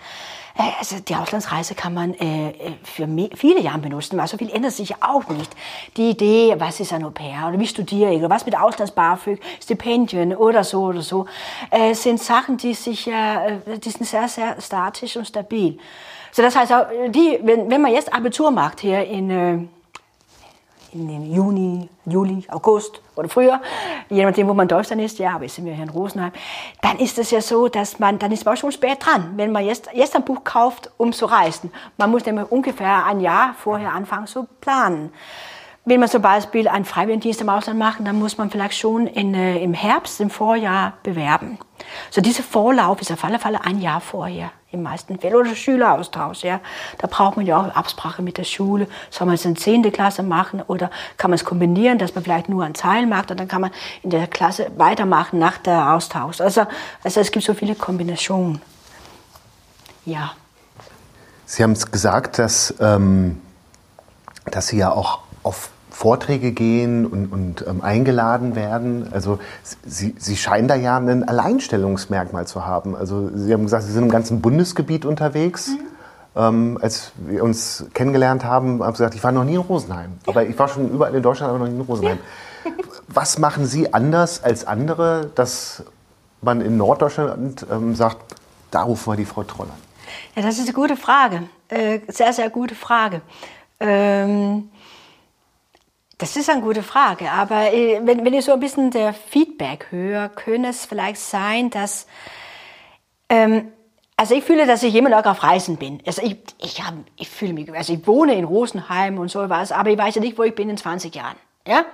[0.55, 5.01] also die Auslandsreise kann man äh, für viele Jahre benutzen, weil so viel ändert sich
[5.01, 5.51] auch nicht.
[5.97, 10.35] Die Idee, was ist ein Au-pair oder wie studiere ich oder was mit Auslands-BAföG, Stipendien
[10.35, 11.25] oder so oder so,
[11.71, 15.79] äh, sind Sachen, die sich äh, die sind sehr, sehr statisch und stabil.
[16.31, 19.59] So das heißt, auch die, wenn, wenn man jetzt Abitur macht hier in äh,
[20.93, 23.61] in den Juni, Juli, August oder früher,
[24.09, 26.31] je nachdem, wo man in Deutschland ist, ja, aber jetzt sind wir hier in Rosenheim,
[26.81, 29.65] dann ist es ja so, dass man, dann ist man schon spät dran, wenn man
[29.65, 31.71] jetzt, jetzt ein Buch kauft, um zu reisen.
[31.97, 35.11] Man muss nämlich ungefähr ein Jahr vorher anfangen zu planen.
[35.85, 39.33] Will man zum Beispiel einen Freiwilligendienst im Ausland machen, dann muss man vielleicht schon in,
[39.33, 41.57] äh, im Herbst, im Vorjahr bewerben.
[42.09, 45.35] So dieser Vorlauf ist auf alle Fälle ein Jahr vorher, im meisten Fällen.
[45.35, 46.59] Oder Schüleraustausch, ja.
[46.97, 48.87] Da braucht man ja auch Absprache mit der Schule.
[49.09, 52.49] Soll man es in zehnte Klasse machen oder kann man es kombinieren, dass man vielleicht
[52.49, 56.41] nur einen Teil macht und dann kann man in der Klasse weitermachen nach der Austausch.
[56.41, 56.65] Also,
[57.03, 58.61] also es gibt so viele Kombinationen.
[60.05, 60.33] Ja.
[61.45, 63.39] Sie haben es gesagt, dass, ähm,
[64.45, 69.07] dass Sie ja auch auf Vorträge gehen und, und ähm, eingeladen werden.
[69.11, 69.37] Also
[69.85, 72.95] Sie, Sie scheinen da ja ein Alleinstellungsmerkmal zu haben.
[72.95, 75.67] Also Sie haben gesagt, Sie sind im ganzen Bundesgebiet unterwegs.
[75.67, 75.79] Mhm.
[76.35, 80.13] Ähm, als wir uns kennengelernt haben, haben Sie gesagt, ich war noch nie in Rosenheim.
[80.25, 80.31] Ja.
[80.31, 82.17] Aber ich war schon überall in Deutschland, aber noch nie in Rosenheim.
[82.65, 82.71] Ja.
[83.07, 85.83] Was machen Sie anders als andere, dass
[86.41, 88.17] man in Norddeutschland ähm, sagt,
[88.71, 89.75] da rufen wir die Frau Troller?
[90.35, 91.43] Ja, das ist eine gute Frage.
[91.69, 93.21] Äh, sehr, sehr gute Frage.
[93.79, 94.69] Ähm
[96.17, 99.87] das ist eine gute Frage, aber äh, wenn, wenn ich so ein bisschen der Feedback
[99.89, 102.07] höre, könnte es vielleicht sein, dass
[103.29, 103.71] ähm,
[104.15, 105.99] also ich fühle, dass ich immer noch auf Reisen bin.
[106.05, 109.71] Also ich, ich, hab, ich fühle mich, also ich wohne in Rosenheim und so was,
[109.71, 111.35] aber ich weiß ja nicht, wo ich bin in 20 Jahren.
[111.67, 111.85] Ja?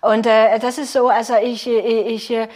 [0.00, 2.48] Und äh, das ist so, also ich, ich, ich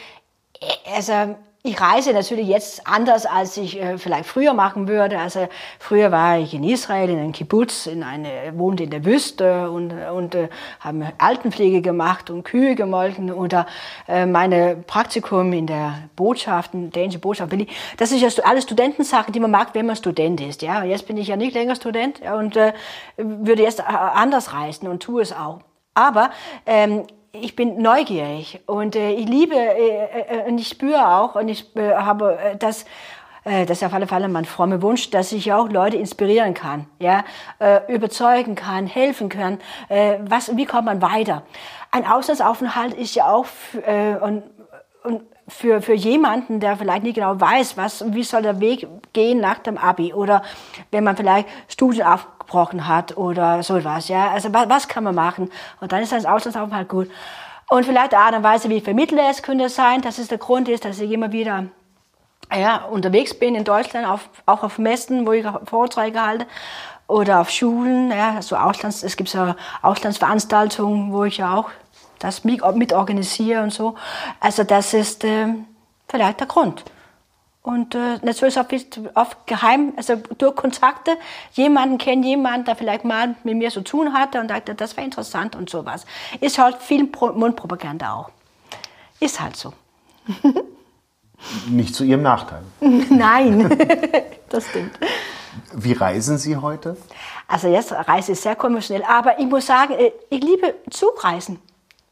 [0.94, 5.18] also ich reise natürlich jetzt anders, als ich äh, vielleicht früher machen würde.
[5.18, 5.48] Also
[5.79, 9.90] früher war ich in Israel in einem Kibbutz, in eine, wohnte in der Wüste und,
[9.92, 10.50] und äh,
[10.81, 13.66] haben Altenpflege gemacht und Kühe gemolken oder
[14.07, 17.50] äh, meine Praktikum in der Botschaft, dänische Botschaft.
[17.96, 20.61] Das ist ja alles Studentensachen, die man mag, wenn man Student ist.
[20.61, 22.74] Ja, jetzt bin ich ja nicht länger Student und äh,
[23.16, 25.61] würde jetzt äh, anders reisen und tue es auch.
[25.94, 26.29] Aber
[26.66, 27.07] ähm,
[27.40, 31.75] ich bin neugierig und äh, ich liebe äh, äh, und ich spüre auch und ich
[31.77, 32.85] äh, habe äh, das
[33.44, 36.87] äh, das ist auf alle Fälle mein frommer Wunsch, dass ich auch Leute inspirieren kann,
[36.99, 37.25] ja,
[37.59, 39.59] äh, überzeugen kann, helfen kann.
[39.88, 41.42] Äh, was, wie kommt man weiter?
[41.90, 43.47] Ein Auslandsaufenthalt ist ja auch
[43.87, 44.44] äh, und,
[45.03, 49.40] und für, für jemanden, der vielleicht nicht genau weiß, was, wie soll der Weg gehen
[49.40, 50.42] nach dem Abi oder
[50.90, 54.30] wenn man vielleicht Studien abgebrochen hat oder so etwas, ja.
[54.30, 55.50] Also was, was kann man machen?
[55.80, 57.11] Und dann ist das Auslandsaufenthalt gut.
[57.68, 60.38] Und vielleicht eine Art und Weise, wie ich vermittle es, könnte sein, dass es der
[60.38, 61.66] Grund ist, dass ich immer wieder
[62.54, 66.46] ja, unterwegs bin in Deutschland, auf, auch auf Messen, wo ich Vorträge halte
[67.07, 71.70] oder auf Schulen, ja, so Auslands, es gibt so Auslandsveranstaltungen, wo ich ja auch
[72.18, 73.94] das mit, mit organisiere und so.
[74.40, 75.48] Also das ist äh,
[76.09, 76.85] vielleicht der Grund.
[77.64, 78.66] Und äh, natürlich auch
[79.14, 81.16] oft geheim, also durch Kontakte,
[81.55, 84.98] jemanden kennt jemanden, der vielleicht mal mit mir so zu tun hatte und dachte, das
[84.98, 86.05] wäre interessant und sowas.
[86.42, 88.31] Ist halt viel Mundpropaganda auch.
[89.18, 89.72] Ist halt so.
[91.68, 92.62] Nicht zu Ihrem Nachteil.
[92.81, 93.79] Nein,
[94.50, 94.98] das stimmt.
[95.72, 96.98] Wie reisen Sie heute?
[97.48, 101.59] Also jetzt reise ich sehr konventionell, aber ich muss sagen, äh, ich liebe Zugreisen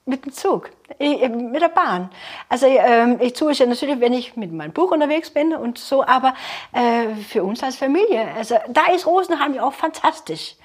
[0.05, 2.11] mit dem Zug, ich, mit der Bahn.
[2.49, 5.79] Also ähm, ich tue es ja natürlich, wenn ich mit meinem Buch unterwegs bin und
[5.79, 6.35] so, aber
[6.73, 10.57] äh, für uns als Familie, also da ist Rosenheim ja auch fantastisch.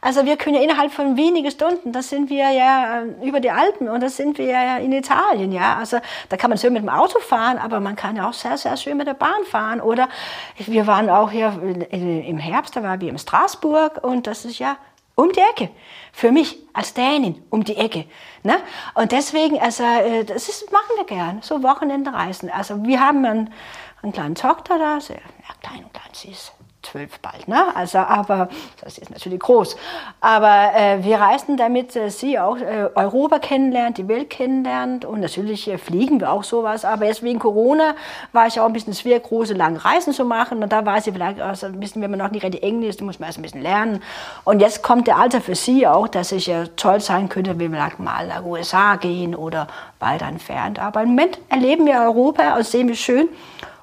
[0.00, 3.50] Also wir können ja innerhalb von wenigen Stunden, das sind wir ja äh, über die
[3.50, 5.76] Alpen und das sind wir ja in Italien, ja.
[5.76, 8.56] Also da kann man schön mit dem Auto fahren, aber man kann ja auch sehr,
[8.58, 9.80] sehr schön mit der Bahn fahren.
[9.80, 10.08] Oder
[10.56, 11.58] wir waren auch hier
[11.90, 14.76] im Herbst, da waren wir in Straßburg und das ist ja
[15.16, 15.70] um die Ecke.
[16.16, 18.06] Für mich als Dänin um die Ecke.
[18.44, 18.56] Ne?
[18.94, 22.50] Und deswegen, also, äh, das ist, machen wir gern, so Wochenendreisen.
[22.50, 23.52] Also wir haben einen,
[24.00, 26.52] einen kleinen Tochter da, sehr ja, klein und sie ist
[26.84, 27.64] zwölf bald, ne?
[27.74, 28.48] Also, aber
[28.82, 29.76] das ist natürlich groß.
[30.20, 35.20] Aber äh, wir reisen damit, äh, sie auch äh, Europa kennenlernt, die Welt kennenlernt und
[35.20, 36.84] natürlich äh, fliegen wir auch sowas.
[36.84, 37.94] Aber jetzt wegen Corona
[38.32, 40.62] war ich auch ein bisschen schwer, große, lange Reisen zu machen.
[40.62, 43.04] Und da war sie vielleicht also ein bisschen, wenn man noch nicht richtig Englisch, da
[43.04, 44.02] muss man erst ein bisschen lernen.
[44.44, 47.72] Und jetzt kommt der Alter für sie auch, dass es ja toll sein könnte, wenn
[47.72, 49.66] wir mal nach USA gehen oder
[49.98, 50.78] weiter entfernt.
[50.78, 53.28] Aber im Moment erleben wir Europa und sehen wir schön.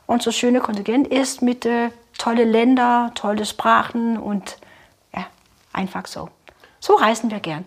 [0.06, 4.58] Und so schöne Kontingent ist mit äh, tolle Länder, tolle Sprachen und
[5.14, 5.26] ja,
[5.74, 6.30] einfach so.
[6.80, 7.66] So reisen wir gern.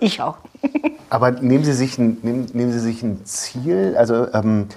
[0.00, 0.36] Ich auch.
[1.10, 4.68] Aber nehmen Sie sich ein, nehmen, nehmen Sie sich ein Ziel, also ähm,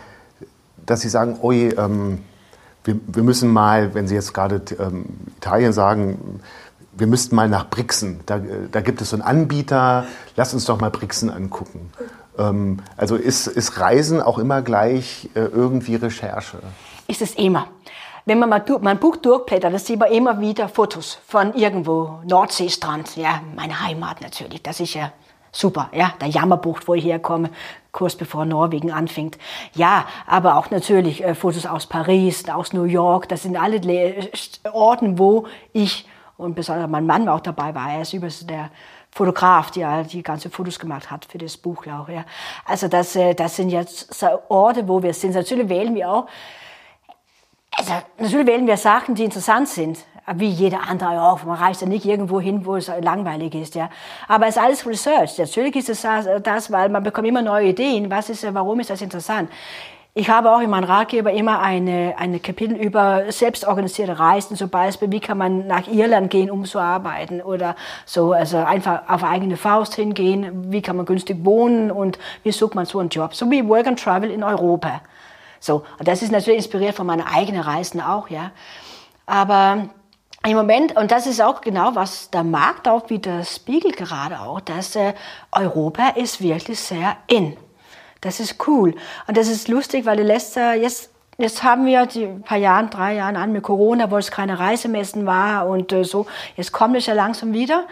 [0.85, 2.19] dass Sie sagen, oi, ähm,
[2.83, 5.05] wir, wir, müssen mal, wenn Sie jetzt gerade ähm,
[5.37, 6.39] Italien sagen,
[6.93, 8.21] wir müssten mal nach Brixen.
[8.25, 8.39] Da,
[8.71, 11.91] da, gibt es so einen Anbieter, lass uns doch mal Brixen angucken.
[12.37, 16.59] Ähm, also ist, ist Reisen auch immer gleich äh, irgendwie Recherche?
[17.07, 17.67] Ist es immer
[18.25, 23.15] wenn man mal mein Buch durchblättert, dann sieht man immer wieder Fotos von irgendwo, Nordseestrand,
[23.15, 25.11] ja, meine Heimat natürlich, das ist ja
[25.51, 27.49] super, ja, der Jammerbucht, wo ich herkomme,
[27.91, 29.37] kurz bevor Norwegen anfängt.
[29.73, 33.81] Ja, aber auch natürlich äh, Fotos aus Paris, aus New York, das sind alle
[34.71, 36.07] Orten, wo ich
[36.37, 38.71] und besonders mein Mann auch dabei war, er ist übrigens der
[39.11, 42.07] Fotograf, der die ganze Fotos gemacht hat für das Buch auch.
[42.07, 42.25] Ja.
[42.65, 45.35] Also das, äh, das sind jetzt Orte, wo wir sind.
[45.35, 46.27] Natürlich wählen wir auch
[47.77, 49.99] also, natürlich wählen wir Sachen, die interessant sind.
[50.35, 51.43] Wie jeder andere auch.
[51.43, 53.89] Man reist ja nicht irgendwo hin, wo es langweilig ist, ja.
[54.27, 55.37] Aber es ist alles Research.
[55.39, 56.07] Natürlich ist es
[56.43, 58.09] das, weil man bekommt immer neue Ideen.
[58.11, 59.49] Was ist, warum ist das interessant?
[60.13, 65.09] Ich habe auch in meinem Ratgeber immer eine, eine Kapitel über selbstorganisierte Reisen, zum Beispiel,
[65.09, 69.55] wie kann man nach Irland gehen, um zu arbeiten oder so, also einfach auf eigene
[69.55, 73.49] Faust hingehen, wie kann man günstig wohnen und wie sucht man so einen Job, so
[73.49, 75.01] wie Work and Travel in Europa.
[75.61, 78.51] So, und das ist natürlich inspiriert von meinen eigenen Reisen auch, ja.
[79.27, 79.89] Aber
[80.45, 84.59] im Moment, und das ist auch genau, was der Markt auch wieder spiegelt gerade auch,
[84.59, 85.13] dass äh,
[85.51, 87.55] Europa ist wirklich sehr in.
[88.21, 88.95] Das ist cool.
[89.27, 93.13] Und das ist lustig, weil die letzte, jetzt, jetzt haben wir die paar Jahren, drei
[93.13, 96.25] Jahren an mit Corona, wo es keine Reisemessen war und äh, so.
[96.55, 97.85] Jetzt kommt es ja langsam wieder.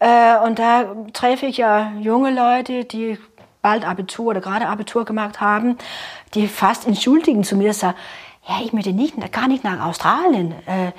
[0.00, 3.18] Äh, und da treffe ich ja junge Leute, die
[3.64, 5.78] bald Abitur oder gerade Abitur gemacht haben,
[6.34, 7.96] die fast entschuldigen zu mir, sagen,
[8.46, 10.54] ja, ich möchte nicht, gar nicht nach Australien.
[10.66, 10.92] Äh,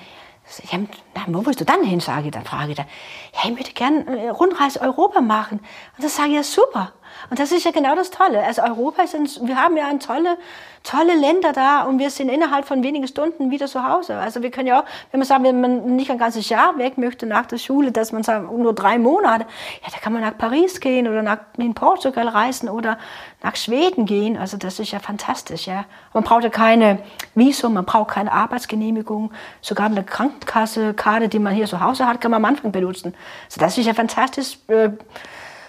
[0.71, 0.79] ja,
[1.27, 2.87] wo willst du dann hin, sage ich dann, frage ich dann.
[3.33, 5.59] Ja, ich möchte gerne äh, Rundreise Europa machen.
[5.59, 6.91] Und dann sage ich, ja, super.
[7.29, 8.43] Und das ist ja genau das Tolle.
[8.43, 10.37] Also Europa ist, ein, wir haben ja ein tolle,
[10.83, 14.15] tolle Länder da und wir sind innerhalb von wenigen Stunden wieder zu Hause.
[14.17, 16.97] Also wir können ja auch, wenn man sagt, wenn man nicht ein ganzes Jahr weg
[16.97, 19.45] möchte nach der Schule, dass man sagt, nur drei Monate,
[19.83, 22.99] ja, da kann man nach Paris gehen oder nach, in Portugal reisen oder
[23.41, 24.37] nach Schweden gehen.
[24.37, 25.85] Also das ist ja fantastisch, ja.
[26.13, 26.99] Man braucht ja keine
[27.33, 29.31] Visum, man braucht keine Arbeitsgenehmigung.
[29.61, 33.15] Sogar eine Krankenkasse, Karte, die man hier zu Hause hat, kann man am Anfang benutzen.
[33.45, 34.89] Also das ist ja fantastisch äh,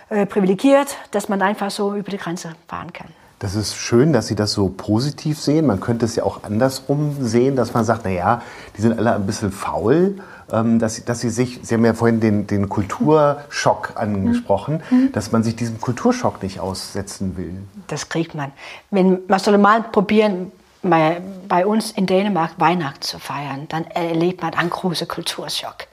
[0.08, 3.08] äh, privilegiert, dass man einfach so über die Grenze fahren kann.
[3.38, 5.66] Das ist schön, dass Sie das so positiv sehen.
[5.66, 8.42] Man könnte es ja auch andersrum sehen, dass man sagt, na ja,
[8.76, 10.16] die sind alle ein bisschen faul.
[10.52, 15.10] Ähm, dass, dass sie sich, Sie haben ja vorhin den, den Kulturschock angesprochen, mhm.
[15.10, 17.52] dass man sich diesem Kulturschock nicht aussetzen will.
[17.88, 18.52] Das kriegt man.
[18.92, 20.52] Wenn, man soll mal probieren,
[20.90, 25.86] bei, bei uns in Dänemark Weihnachten zu feiern, dann erlebt man einen großen Kulturschock.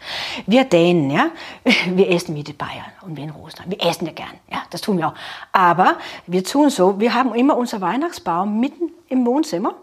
[0.48, 1.28] Wir Dänen, ja,
[1.88, 3.70] wir essen wie die Bayern und wie in Russland.
[3.72, 5.16] Wir essen ja gern, ja, das tun wir auch.
[5.52, 5.96] Aber
[6.28, 9.76] wir tun so, wir haben immer unser Weihnachtsbaum mitten im Wohnzimmer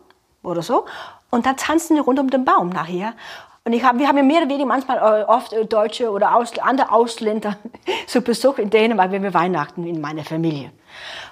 [0.42, 0.86] oder so
[1.30, 3.14] und dann tanzen wir rund um den Baum nachher.
[3.64, 6.34] Und ich hab, wir haben ja mehr oder weniger manchmal äh, oft äh, Deutsche oder
[6.34, 7.56] Aus, andere Ausländer
[8.06, 10.72] zu Besuch in Dänemark, wenn wir Weihnachten in meiner Familie.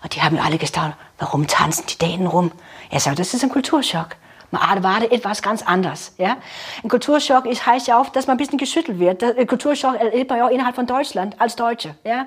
[0.02, 2.52] Und die haben alle gestaunt, warum tanzen die Dänen rum?
[2.90, 4.16] Er sagt, das ist ein Kulturschock.
[4.50, 6.14] Man erwartet etwas ganz anderes.
[6.16, 6.38] Ja?
[6.82, 9.20] Ein Kulturschock ist, heißt ja auch, dass man ein bisschen geschüttelt wird.
[9.20, 11.94] Der Kulturschock erlebt man ja auch innerhalb von Deutschland als Deutsche.
[12.04, 12.26] Ja?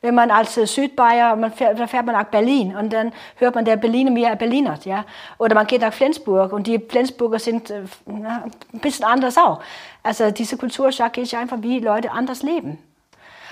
[0.00, 3.54] Wenn man als äh, Südbayer, man fährt, dann fährt man nach Berlin und dann hört
[3.54, 4.84] man der Berliner wie er Berlinert.
[4.84, 5.04] Ja?
[5.38, 9.60] Oder man geht nach Flensburg und die Flensburger sind äh, na, ein bisschen anders auch.
[10.02, 12.78] Also diese Kulturschock ist einfach, wie Leute anders leben.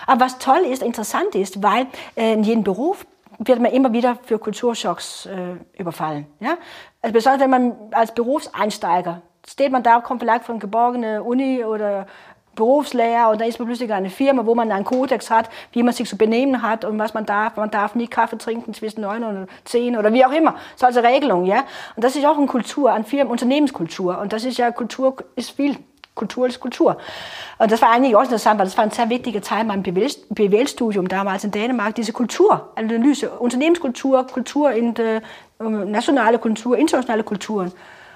[0.07, 3.05] Aber was toll ist, interessant ist, weil äh, in jedem Beruf
[3.39, 6.27] wird man immer wieder für Kulturschocks äh, überfallen.
[6.41, 6.59] Ja?
[7.03, 12.07] Also besonders wenn man als Berufseinsteiger steht man da, kommt vielleicht von geborgener Uni oder
[12.55, 15.95] Berufslehrer und dann ist man plötzlich eine Firma, wo man einen Kodex hat, wie man
[15.95, 17.57] sich zu benehmen hat und was man darf.
[17.57, 20.53] Man darf nie Kaffee trinken zwischen neun und zehn oder wie auch immer.
[20.53, 21.65] Das ist also Regelung, ja.
[21.95, 24.19] Und das ist auch eine Kultur, eine Firmen, Unternehmenskultur.
[24.19, 25.77] Und das ist ja Kultur, ist viel
[26.19, 26.99] Kultur ist Kultur.
[27.59, 31.09] Und das war eigentlich auch interessant, weil das war ein sehr wichtiger Teil meinem BWL-Studium
[31.09, 35.23] damals in Dänemark, diese Kulturanalyse, Unternehmenskultur, Kultur in der,
[35.61, 37.73] ähm, nationale Kultur, internationale Kulturen.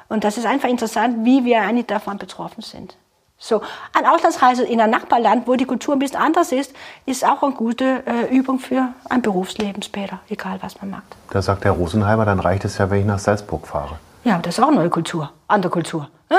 [0.08, 2.96] Und das ist einfach interessant, wie wir eigentlich davon betroffen sind.
[3.38, 3.60] So,
[3.92, 6.72] eine Auslandsreise in ein Nachbarland, wo die Kultur ein bisschen anders ist,
[7.06, 11.16] ist auch eine gute äh, Übung für ein Berufsleben später, egal was man macht.
[11.30, 13.98] Da sagt der Rosenheimer, dann reicht es ja, wenn ich nach Salzburg fahre.
[14.22, 16.08] Ja, das ist auch eine neue Kultur, andere Kultur.
[16.30, 16.36] Ne?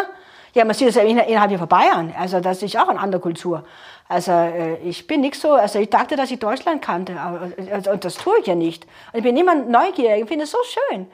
[0.53, 2.13] Ja, man sieht es ja innerhalb von Bayern.
[2.17, 3.63] Also das ist auch eine andere Kultur.
[4.07, 7.91] Also äh, ich bin nicht so, also ich dachte, dass ich Deutschland kannte, aber, also,
[7.91, 8.85] und das tue ich ja nicht.
[9.11, 11.07] Und ich bin immer neugierig, ich finde es so schön.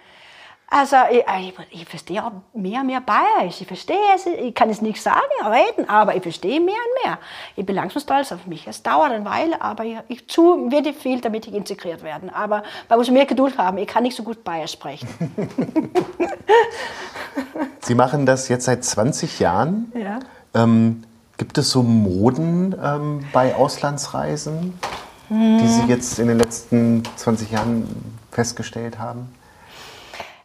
[0.71, 1.23] Also ich,
[1.71, 3.59] ich, verstehe auch mehr und mehr Bayerisch.
[3.61, 7.17] Ich verstehe es, ich kann es nicht sagen, reden, aber ich verstehe mehr und mehr.
[7.55, 8.67] Ich bin langsam stolz auf mich.
[8.67, 12.33] Es dauert eine Weile, aber ich, ich tue wirklich viel, damit ich integriert werde.
[12.35, 13.79] Aber man muss mehr Geduld haben.
[13.79, 15.07] Ich kann nicht so gut Bayerisch sprechen.
[17.81, 19.91] Sie machen das jetzt seit 20 Jahren.
[19.95, 20.19] Ja.
[20.53, 21.03] Ähm,
[21.37, 24.77] gibt es so Moden ähm, bei Auslandsreisen,
[25.29, 25.57] hm.
[25.57, 29.33] die Sie jetzt in den letzten 20 Jahren festgestellt haben?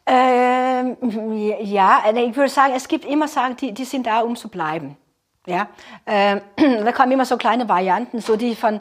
[0.07, 0.97] Ähm,
[1.63, 4.49] ja, also ich würde sagen, es gibt immer Sachen, die, die sind da, um zu
[4.49, 4.97] bleiben.
[5.47, 5.69] Ja,
[6.07, 8.81] ähm, da kommen immer so kleine Varianten, so die von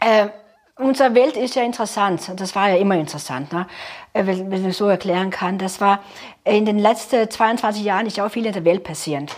[0.00, 0.28] äh,
[0.76, 2.32] unsere Welt ist ja interessant.
[2.36, 3.66] Das war ja immer interessant, ne?
[4.12, 5.58] Äh, wenn, wenn ich so erklären kann.
[5.58, 6.00] Das war
[6.44, 9.34] in den letzten 22 Jahren ist ja auch viel in der Welt passiert.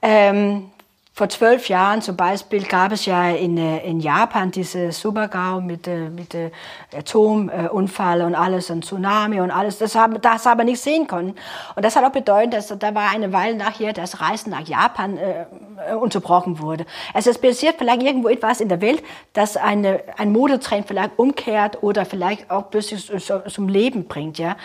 [0.00, 0.71] Ähm,
[1.14, 5.86] vor zwölf Jahren zum Beispiel gab es ja in, äh, in Japan diese Supergau mit,
[5.86, 6.50] äh, mit äh,
[6.96, 9.76] Atomunfall und alles und Tsunami und alles.
[9.76, 11.34] Das haben das aber nicht sehen können.
[11.76, 15.18] Und das hat auch bedeutet, dass da war eine Weile nachher das Reisen nach Japan
[15.18, 16.86] äh, unterbrochen wurde.
[17.12, 19.02] Also es passiert vielleicht irgendwo etwas in der Welt,
[19.34, 23.12] dass eine, ein Modetrend vielleicht umkehrt oder vielleicht auch plötzlich
[23.48, 24.38] zum Leben bringt.
[24.38, 24.56] Ja,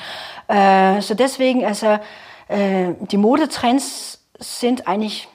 [0.47, 1.99] äh, so deswegen also
[2.47, 5.27] äh, die Modetrends sind eigentlich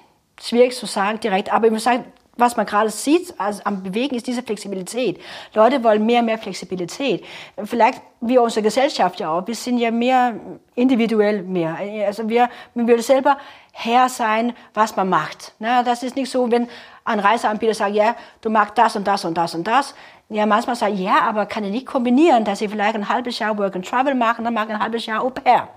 [0.42, 2.04] schwierig zu sagen direkt, aber ich muss sagen,
[2.36, 5.20] was man gerade sieht also am Bewegen, ist diese Flexibilität.
[5.54, 7.24] Leute wollen mehr mehr Flexibilität.
[7.62, 9.46] Vielleicht wie unsere Gesellschaft ja auch.
[9.46, 10.34] Wir sind ja mehr
[10.74, 11.76] individuell mehr.
[12.06, 13.36] Also wir, man will selber
[13.72, 15.52] Herr sein, was man macht.
[15.58, 16.68] Na, das ist nicht so, wenn
[17.04, 19.94] ein Reiseanbieter sagt, ja, du magst das und das und das und das.
[20.28, 23.58] Ja, manchmal sagt, ja, aber kann ich nicht kombinieren, dass ich vielleicht ein halbes Jahr
[23.58, 25.68] Work and Travel mache, dann mache ich ein halbes Jahr Au pair.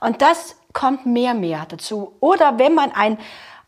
[0.00, 2.12] Und das kommt mehr mehr dazu.
[2.20, 3.16] Oder wenn man ein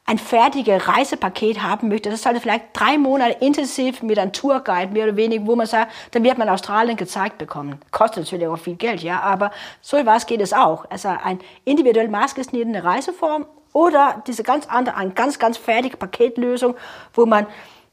[0.06, 5.04] ein fertiges Reisepaket haben möchte, das sollte vielleicht drei Monate intensiv mit einem Tourguide, mehr
[5.04, 7.80] oder weniger, wo man sagt, dann wird man Australien gezeigt bekommen.
[7.90, 9.50] Kostet natürlich auch viel Geld, ja, aber
[9.82, 10.88] so was geht es auch.
[10.90, 16.76] Also ein individuell maßgeschnittene Reiseform oder diese ganz andere, eine ganz, ganz fertige Paketlösung,
[17.12, 17.46] wo man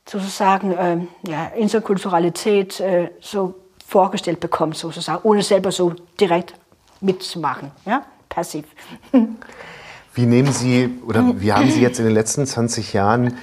[0.08, 3.56] sozusagen ähm, ja, Interkulturalität äh, so
[3.86, 6.54] vorgestellt bekommt, sozusagen, ohne selber so direkt
[7.02, 8.66] mitzumachen, ja, passiv.
[10.14, 13.38] Wie nehmen Sie oder wie haben Sie jetzt in den letzten 20 Jahren,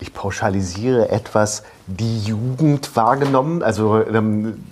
[0.00, 3.62] ich pauschalisiere etwas, die Jugend wahrgenommen?
[3.62, 4.64] Also ähm,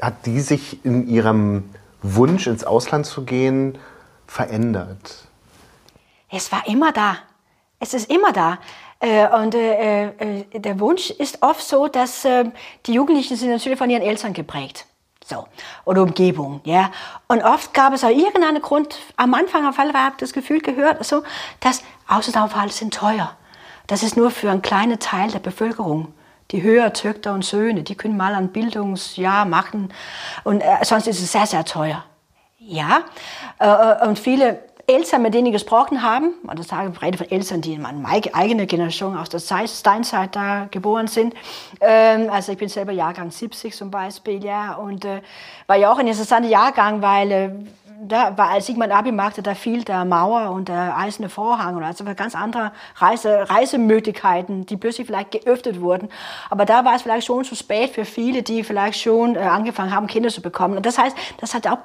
[0.00, 1.64] hat die sich in ihrem
[2.02, 3.76] Wunsch, ins Ausland zu gehen,
[4.26, 5.28] verändert?
[6.30, 7.16] Es war immer da.
[7.80, 8.58] Es ist immer da.
[9.00, 12.26] Äh, und äh, äh, der Wunsch ist oft so, dass
[12.86, 14.86] die Jugendlichen sind natürlich von ihren Eltern geprägt.
[15.28, 15.46] So.
[15.84, 16.90] Oder Umgebung, ja.
[17.26, 21.04] Und oft gab es auch irgendeinen Grund, am Anfang auf alle Fälle das Gefühl gehört,
[21.04, 21.22] so,
[21.60, 23.36] dass Auslandsaufenthalte sind teuer.
[23.88, 26.14] Das ist nur für einen kleinen Teil der Bevölkerung.
[26.50, 29.92] Die höher Töchter und Söhne, die können mal ein Bildungsjahr machen.
[30.44, 32.04] Und äh, sonst ist es sehr, sehr teuer.
[32.58, 33.02] Ja.
[33.58, 37.30] Äh, und viele Eltern, mit denen ich gesprochen habe, und das sage ich rede von
[37.30, 41.34] Eltern, die in meiner eigenen Generation aus der Steinzeit da geboren sind.
[41.80, 45.20] Ähm, also ich bin selber Jahrgang 70 zum Beispiel, ja, und äh,
[45.66, 47.50] war ja auch ein interessanter Jahrgang, weil äh,
[48.00, 51.76] da war, als ich mein Abi machte, da fiel der Mauer und der eiserne Vorhang
[51.76, 56.08] und also ganz andere Reise, Reisemöglichkeiten, die plötzlich vielleicht geöffnet wurden.
[56.48, 59.94] Aber da war es vielleicht schon zu spät für viele, die vielleicht schon äh, angefangen
[59.94, 60.78] haben, Kinder zu bekommen.
[60.78, 61.78] Und das heißt, das hat auch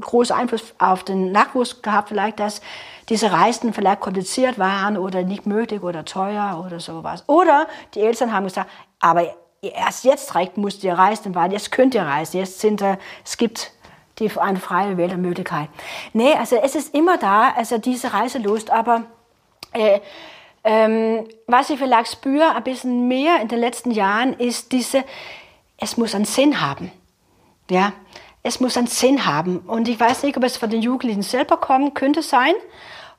[0.00, 2.60] großen Einfluss auf den Nachwuchs gehabt, vielleicht, dass
[3.08, 7.24] diese Reisen vielleicht kompliziert waren oder nicht möglich oder teuer oder sowas.
[7.28, 8.70] Oder die Eltern haben gesagt,
[9.00, 12.82] aber erst jetzt müsst ihr reisen, weil jetzt könnt ihr reisen, jetzt sind,
[13.24, 13.72] es gibt
[14.18, 15.68] die, eine freie Wählermöglichkeit.
[16.12, 19.04] Nee, also es ist immer da, also diese Reiselust, aber
[19.72, 20.00] äh,
[20.62, 25.04] ähm, was ich vielleicht spüre, ein bisschen mehr in den letzten Jahren, ist diese,
[25.78, 26.90] es muss einen Sinn haben.
[27.70, 27.92] Ja,
[28.44, 29.58] es muss einen Sinn haben.
[29.60, 32.54] Und ich weiß nicht, ob es von den Jugendlichen selber kommen könnte sein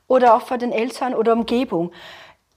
[0.06, 1.92] oder auch von den Eltern oder Umgebung.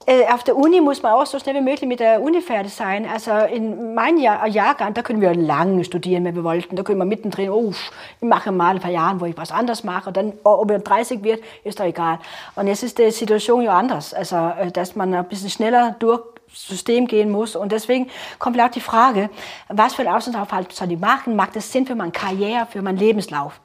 [0.06, 2.72] Äh, auf der Uni muss man auch so schnell wie möglich mit der Uni fertig
[2.72, 3.06] sein.
[3.12, 6.76] Also in meinem Jahr, Jahrgang, da können wir lang studieren, wenn wir wollten.
[6.76, 9.82] Da können wir mittendrin, oh, ich mache mal ein paar Jahre, wo ich was anderes
[9.82, 10.12] mache.
[10.12, 12.20] dann, oh, ob er 30 wird, ist doch egal.
[12.54, 14.14] Und jetzt ist die Situation ja anders.
[14.14, 16.22] Also, äh, dass man ein bisschen schneller durch
[16.52, 17.56] System gehen muss.
[17.56, 19.30] Und deswegen kommt vielleicht die Frage,
[19.68, 21.36] was für ein Auslandsaufhalt soll ich machen?
[21.36, 23.60] Macht es Sinn für meine Karriere, für meinen Lebenslauf?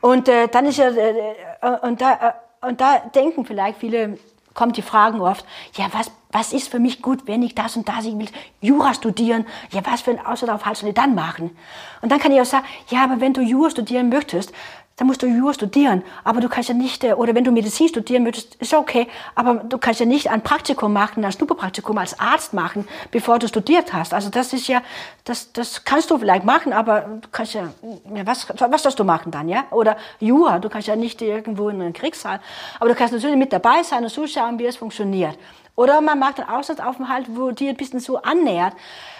[0.00, 2.12] Und äh, dann ist ja, äh, äh, und, da,
[2.60, 4.18] äh, und da denken vielleicht viele,
[4.54, 5.44] kommt die Fragen oft,
[5.74, 8.28] ja, was, was ist für mich gut, wenn ich das und das, ich will
[8.60, 11.56] Jura studieren, ja, was für ein Auslandsaufhalt soll ich dann machen?
[12.02, 14.52] Und dann kann ich auch sagen, ja, aber wenn du Jura studieren möchtest,
[14.98, 16.02] dann musst du Jura studieren.
[16.24, 19.54] Aber du kannst ja nicht, äh, oder wenn du Medizin studieren möchtest, ist okay, aber
[19.54, 23.92] du kannst ja nicht ein Praktikum machen, ein Schnupperpraktikum als Arzt machen, bevor du studiert
[23.92, 24.12] hast.
[24.12, 24.82] Also das ist ja,
[25.24, 27.70] das, das kannst du vielleicht machen, aber du kannst ja,
[28.14, 29.64] ja was, was sollst du machen dann, ja?
[29.70, 32.40] Oder Jura, du kannst ja nicht irgendwo in einen Kriegssaal,
[32.80, 35.38] aber du kannst natürlich mit dabei sein und zuschauen, wie es funktioniert.
[35.76, 38.74] Oder man macht einen Auslandsaufenthalt, wo dir ein bisschen so annähert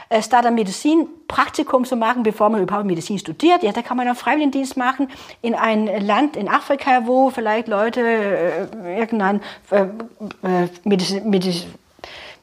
[0.09, 3.63] äh, statt ein Medizinpraktikum zu machen, bevor man überhaupt Medizin studiert.
[3.63, 5.09] Ja, da kann man einen Freiwilligendienst machen
[5.43, 9.41] in ein Land in Afrika, wo vielleicht Leute äh, irgendein
[9.71, 11.75] äh, äh Medizin, Medizin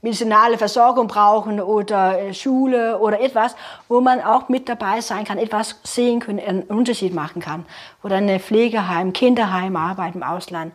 [0.05, 3.55] medizinale Versorgung brauchen oder äh, Schule oder etwas,
[3.89, 7.66] wo man auch mit dabei sein kann, etwas sehen kann, einen Unterschied machen kann.
[8.03, 10.74] Oder ein Pflegeheim, Kinderheim, Arbeit im Ausland.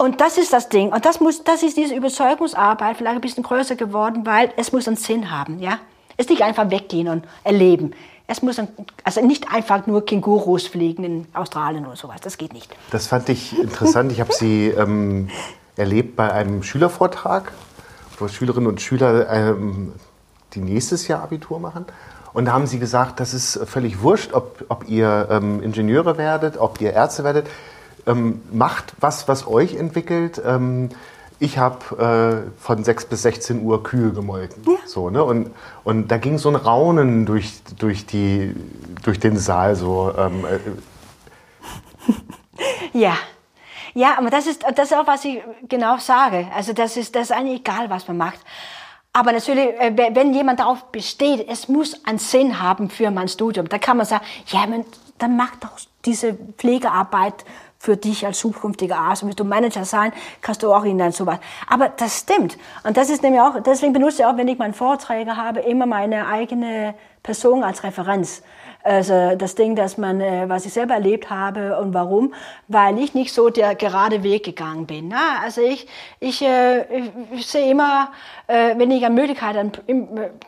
[0.00, 0.94] Und das ist das Ding.
[0.94, 4.88] Und das muss, das ist diese Überzeugungsarbeit vielleicht ein bisschen größer geworden, weil es muss
[4.88, 5.78] einen Sinn haben, ja.
[6.16, 7.92] Es nicht einfach weggehen und erleben.
[8.26, 8.68] Es muss, ein,
[9.04, 12.16] also nicht einfach nur Kängurus fliegen in Australien oder sowas.
[12.22, 12.74] Das geht nicht.
[12.90, 14.10] Das fand ich interessant.
[14.10, 15.28] Ich habe Sie ähm,
[15.76, 17.52] erlebt bei einem Schülervortrag,
[18.18, 19.92] wo Schülerinnen und Schüler ähm,
[20.54, 21.84] die nächstes Jahr Abitur machen.
[22.32, 26.56] Und da haben sie gesagt, das ist völlig wurscht, ob, ob ihr ähm, Ingenieure werdet,
[26.56, 27.48] ob ihr Ärzte werdet
[28.10, 30.40] ähm, macht was, was euch entwickelt.
[30.44, 30.90] Ähm,
[31.38, 34.62] ich habe äh, von 6 bis 16 Uhr Kühe gemolken.
[34.66, 34.76] Ja.
[34.84, 35.24] So, ne?
[35.24, 35.50] und,
[35.84, 38.54] und da ging so ein Raunen durch, durch, die,
[39.02, 39.74] durch den Saal.
[39.74, 40.58] So, ähm, äh.
[42.98, 43.16] ja.
[43.94, 46.46] Ja, aber das ist, das ist auch, was ich genau sage.
[46.54, 48.38] Also das ist, das ist eigentlich egal, was man macht.
[49.12, 53.68] Aber natürlich, äh, wenn jemand darauf besteht, es muss einen Sinn haben für mein Studium,
[53.68, 54.64] da kann man sagen, ja,
[55.18, 55.72] dann mach doch
[56.04, 57.44] diese Pflegearbeit
[57.80, 59.24] für dich als zukünftiger Arzt.
[59.24, 60.12] Willst du Manager sein,
[60.42, 61.38] kannst du auch in dann sowas.
[61.66, 62.58] Aber das stimmt.
[62.84, 65.86] Und das ist nämlich auch, deswegen benutze ich auch, wenn ich meine Vorträge habe, immer
[65.86, 68.42] meine eigene Person als Referenz.
[68.82, 72.32] Also das Ding, dass man, äh, was ich selber erlebt habe und warum,
[72.68, 75.08] weil ich nicht so der gerade Weg gegangen bin.
[75.08, 75.18] Ne?
[75.42, 75.86] Also ich,
[76.18, 78.10] ich, äh, ich sehe immer,
[78.46, 79.72] äh, wenn ich eine Möglichkeit, dann,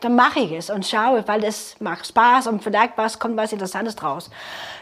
[0.01, 3.53] dann mache ich es und schaue, weil das macht Spaß und vielleicht was kommt was
[3.53, 4.31] Interessantes draus.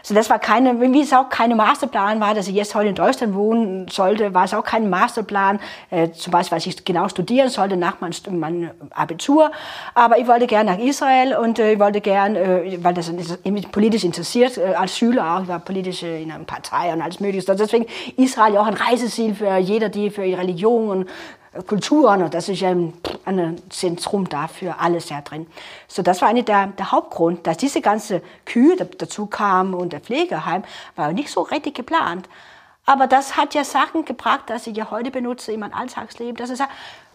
[0.00, 2.94] Also das war keine, wie es auch keine Masterplan war, dass ich jetzt heute in
[2.94, 5.60] Deutschland wohnen sollte, war es auch kein Masterplan,
[6.14, 9.52] zum Beispiel, was ich genau studieren sollte nach meinem, Abitur.
[9.94, 14.58] Aber ich wollte gerne nach Israel und ich wollte gerne, weil das mich politisch interessiert,
[14.58, 17.50] äh, als Schüler auch, ich war politisch in einer Partei und alles Mögliche.
[17.50, 17.86] Und deswegen
[18.16, 21.08] Israel ja auch ein Reiseziel für jeder, die für ihre Religion und
[21.66, 22.94] Kulturen und das ist ja ein,
[23.26, 25.46] ein Zentrum dafür, alles ja drin.
[25.86, 30.00] So, das war eine der, der Hauptgrund, dass diese ganze Kühe dazu kamen und der
[30.00, 30.64] Pflegeheim
[30.96, 32.26] war nicht so richtig geplant.
[32.86, 36.48] Aber das hat ja Sachen gebracht, dass ich ja heute benutze in meinem Alltagsleben, dass
[36.48, 36.70] ich sage,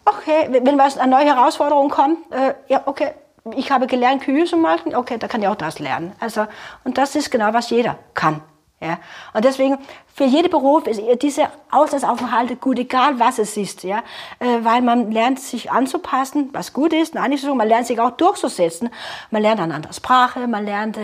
[0.05, 3.13] okay, wenn was eine neue Herausforderung kommt, äh, ja, okay,
[3.55, 6.13] ich habe gelernt, Kühe zu machen, okay, da kann ich auch das lernen.
[6.19, 6.47] Also,
[6.83, 8.41] und das ist genau, was jeder kann.
[8.79, 8.99] Ja?
[9.33, 9.77] Und deswegen,
[10.13, 14.03] für jeden Beruf ist diese Auslandsaufenthalte gut, egal was es ist, ja?
[14.39, 17.99] Äh, weil man lernt sich anzupassen, was gut ist, nein, nicht so, man lernt sich
[17.99, 18.89] auch durchzusetzen,
[19.31, 20.97] man lernt eine andere Sprache, man lernt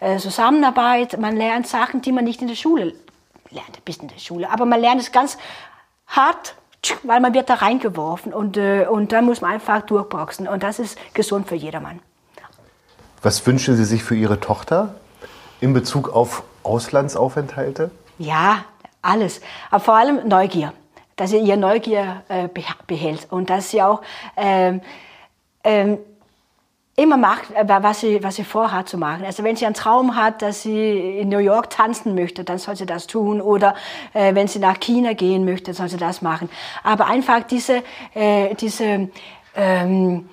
[0.00, 2.94] äh, Zusammenarbeit, man lernt Sachen, die man nicht in der Schule
[3.50, 5.38] lernt, ein bisschen in der Schule, aber man lernt es ganz
[6.06, 6.56] hart,
[7.02, 10.78] weil man wird da reingeworfen und, äh, und dann muss man einfach durchboxen und das
[10.78, 12.00] ist gesund für jedermann.
[13.22, 14.94] Was wünschen Sie sich für Ihre Tochter
[15.60, 17.90] in Bezug auf Auslandsaufenthalte?
[18.18, 18.64] Ja,
[19.02, 19.40] alles.
[19.70, 20.72] Aber vor allem Neugier.
[21.16, 22.48] Dass sie ihre Neugier äh,
[22.86, 24.02] behält und dass sie auch
[24.36, 24.80] ähm,
[25.62, 25.98] ähm,
[26.96, 29.24] immer macht, äh, was sie, was sie vorhat zu machen.
[29.24, 32.76] Also wenn sie einen Traum hat, dass sie in New York tanzen möchte, dann soll
[32.76, 33.40] sie das tun.
[33.40, 33.74] Oder
[34.12, 36.48] äh, wenn sie nach China gehen möchte, soll sie das machen.
[36.82, 37.82] Aber einfach diese,
[38.14, 39.08] äh, diese
[39.56, 40.28] ähm,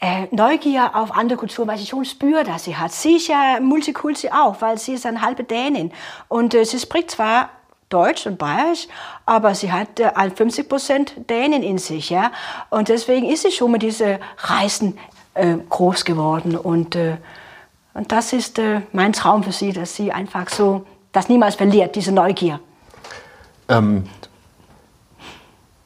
[0.00, 2.92] äh, Neugier auf andere Kulturen, weil sie schon spürt, dass sie hat.
[2.92, 5.92] Sie ist ja Multikulti auch, weil sie ist eine halbe Dänin.
[6.28, 7.50] Und äh, sie spricht zwar
[7.88, 8.86] Deutsch und Bayerisch,
[9.26, 12.30] aber sie hat äh, 50 Prozent Dänen in sich, ja.
[12.70, 14.98] Und deswegen ist sie schon mit diesen Reisen
[15.34, 16.56] äh, groß geworden.
[16.56, 17.16] Und, äh,
[17.94, 21.96] und das ist äh, mein Traum für sie, dass sie einfach so das niemals verliert,
[21.96, 22.60] diese Neugier.
[23.68, 24.08] Ähm,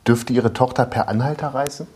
[0.06, 1.86] dürfte Ihre Tochter per Anhalter reisen?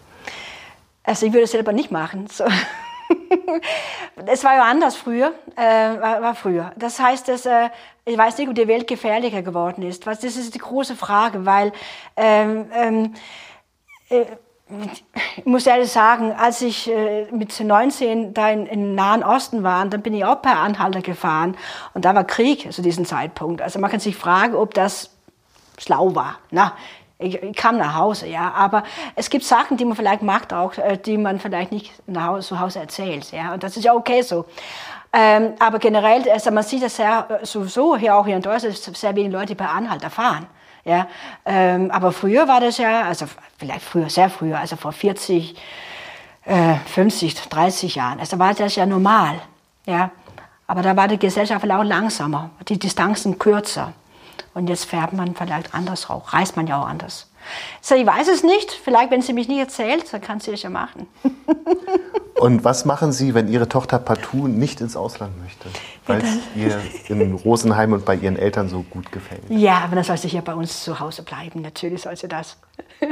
[1.03, 2.27] Also ich würde es selber nicht machen.
[2.29, 2.45] So.
[4.27, 6.73] es war ja anders früher, äh, war, war, früher.
[6.77, 7.71] Das heißt, dass, äh,
[8.05, 10.07] ich weiß nicht, ob die Welt gefährlicher geworden ist.
[10.07, 11.73] Was, das ist die große Frage, weil
[12.17, 13.15] ähm, ähm,
[14.09, 14.25] äh,
[15.37, 19.85] ich muss ehrlich sagen, als ich äh, mit 19 da in, im Nahen Osten war,
[19.87, 21.57] dann bin ich auch per Anhalter gefahren
[21.95, 23.63] und da war Krieg zu diesem Zeitpunkt.
[23.63, 25.11] Also man kann sich fragen, ob das
[25.79, 26.39] schlau war.
[26.51, 26.73] Na,
[27.19, 28.83] ich, ich, kam nach Hause, ja, aber
[29.15, 32.49] es gibt Sachen, die man vielleicht macht auch, äh, die man vielleicht nicht nach Hause,
[32.49, 34.47] zu Hause erzählt, ja, und das ist ja okay so.
[35.13, 38.77] Ähm, aber generell, also man sieht das ja äh, sowieso hier auch hier in Deutschland,
[38.77, 40.47] sehr wenige Leute per Anhalter fahren.
[40.87, 41.09] Ja,
[41.45, 43.27] ähm, aber früher war das ja, also
[43.59, 45.57] vielleicht früher, sehr früher, also vor 40,
[46.45, 49.41] äh, 50, 30 Jahren, also war das ja normal.
[49.85, 50.13] Ja,
[50.69, 53.95] aber da war die Gesellschaft auch langsamer, die Distanzen kürzer.
[54.55, 57.29] Und jetzt färbt man vielleicht anders auch, reist man ja auch anders.
[57.81, 58.71] So, ich weiß es nicht.
[58.71, 61.07] Vielleicht, wenn sie mich nie erzählt, dann kann sie es ja machen.
[62.39, 65.69] Und was machen Sie, wenn Ihre Tochter partout nicht ins Ausland möchte?
[66.07, 66.79] Weil es ihr
[67.09, 69.43] in Rosenheim und bei Ihren Eltern so gut gefällt?
[69.49, 71.63] Ja, aber dann soll sie hier bei uns zu Hause bleiben.
[71.63, 72.59] Natürlich soll sie das.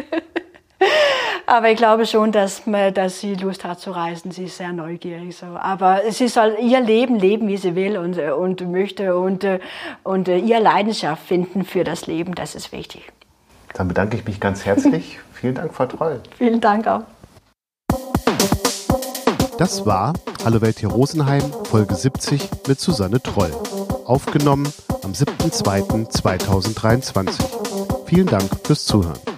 [1.47, 2.62] Aber ich glaube schon, dass,
[2.95, 4.30] dass sie Lust hat zu reisen.
[4.30, 5.37] Sie ist sehr neugierig.
[5.37, 5.47] So.
[5.47, 9.47] Aber sie soll ihr Leben leben, wie sie will und, und möchte und,
[10.03, 12.35] und ihr Leidenschaft finden für das Leben.
[12.35, 13.12] Das ist wichtig.
[13.75, 15.18] Dann bedanke ich mich ganz herzlich.
[15.35, 16.20] Vielen Dank, Frau Troll.
[16.39, 17.03] Vielen Dank auch.
[19.59, 20.14] Das war
[20.45, 23.51] Hallo Welt hier Rosenheim, Folge 70 mit Susanne Troll.
[24.05, 24.70] Aufgenommen
[25.03, 27.43] am 7.2.2023.
[28.07, 29.34] Vielen Dank fürs Zuhören.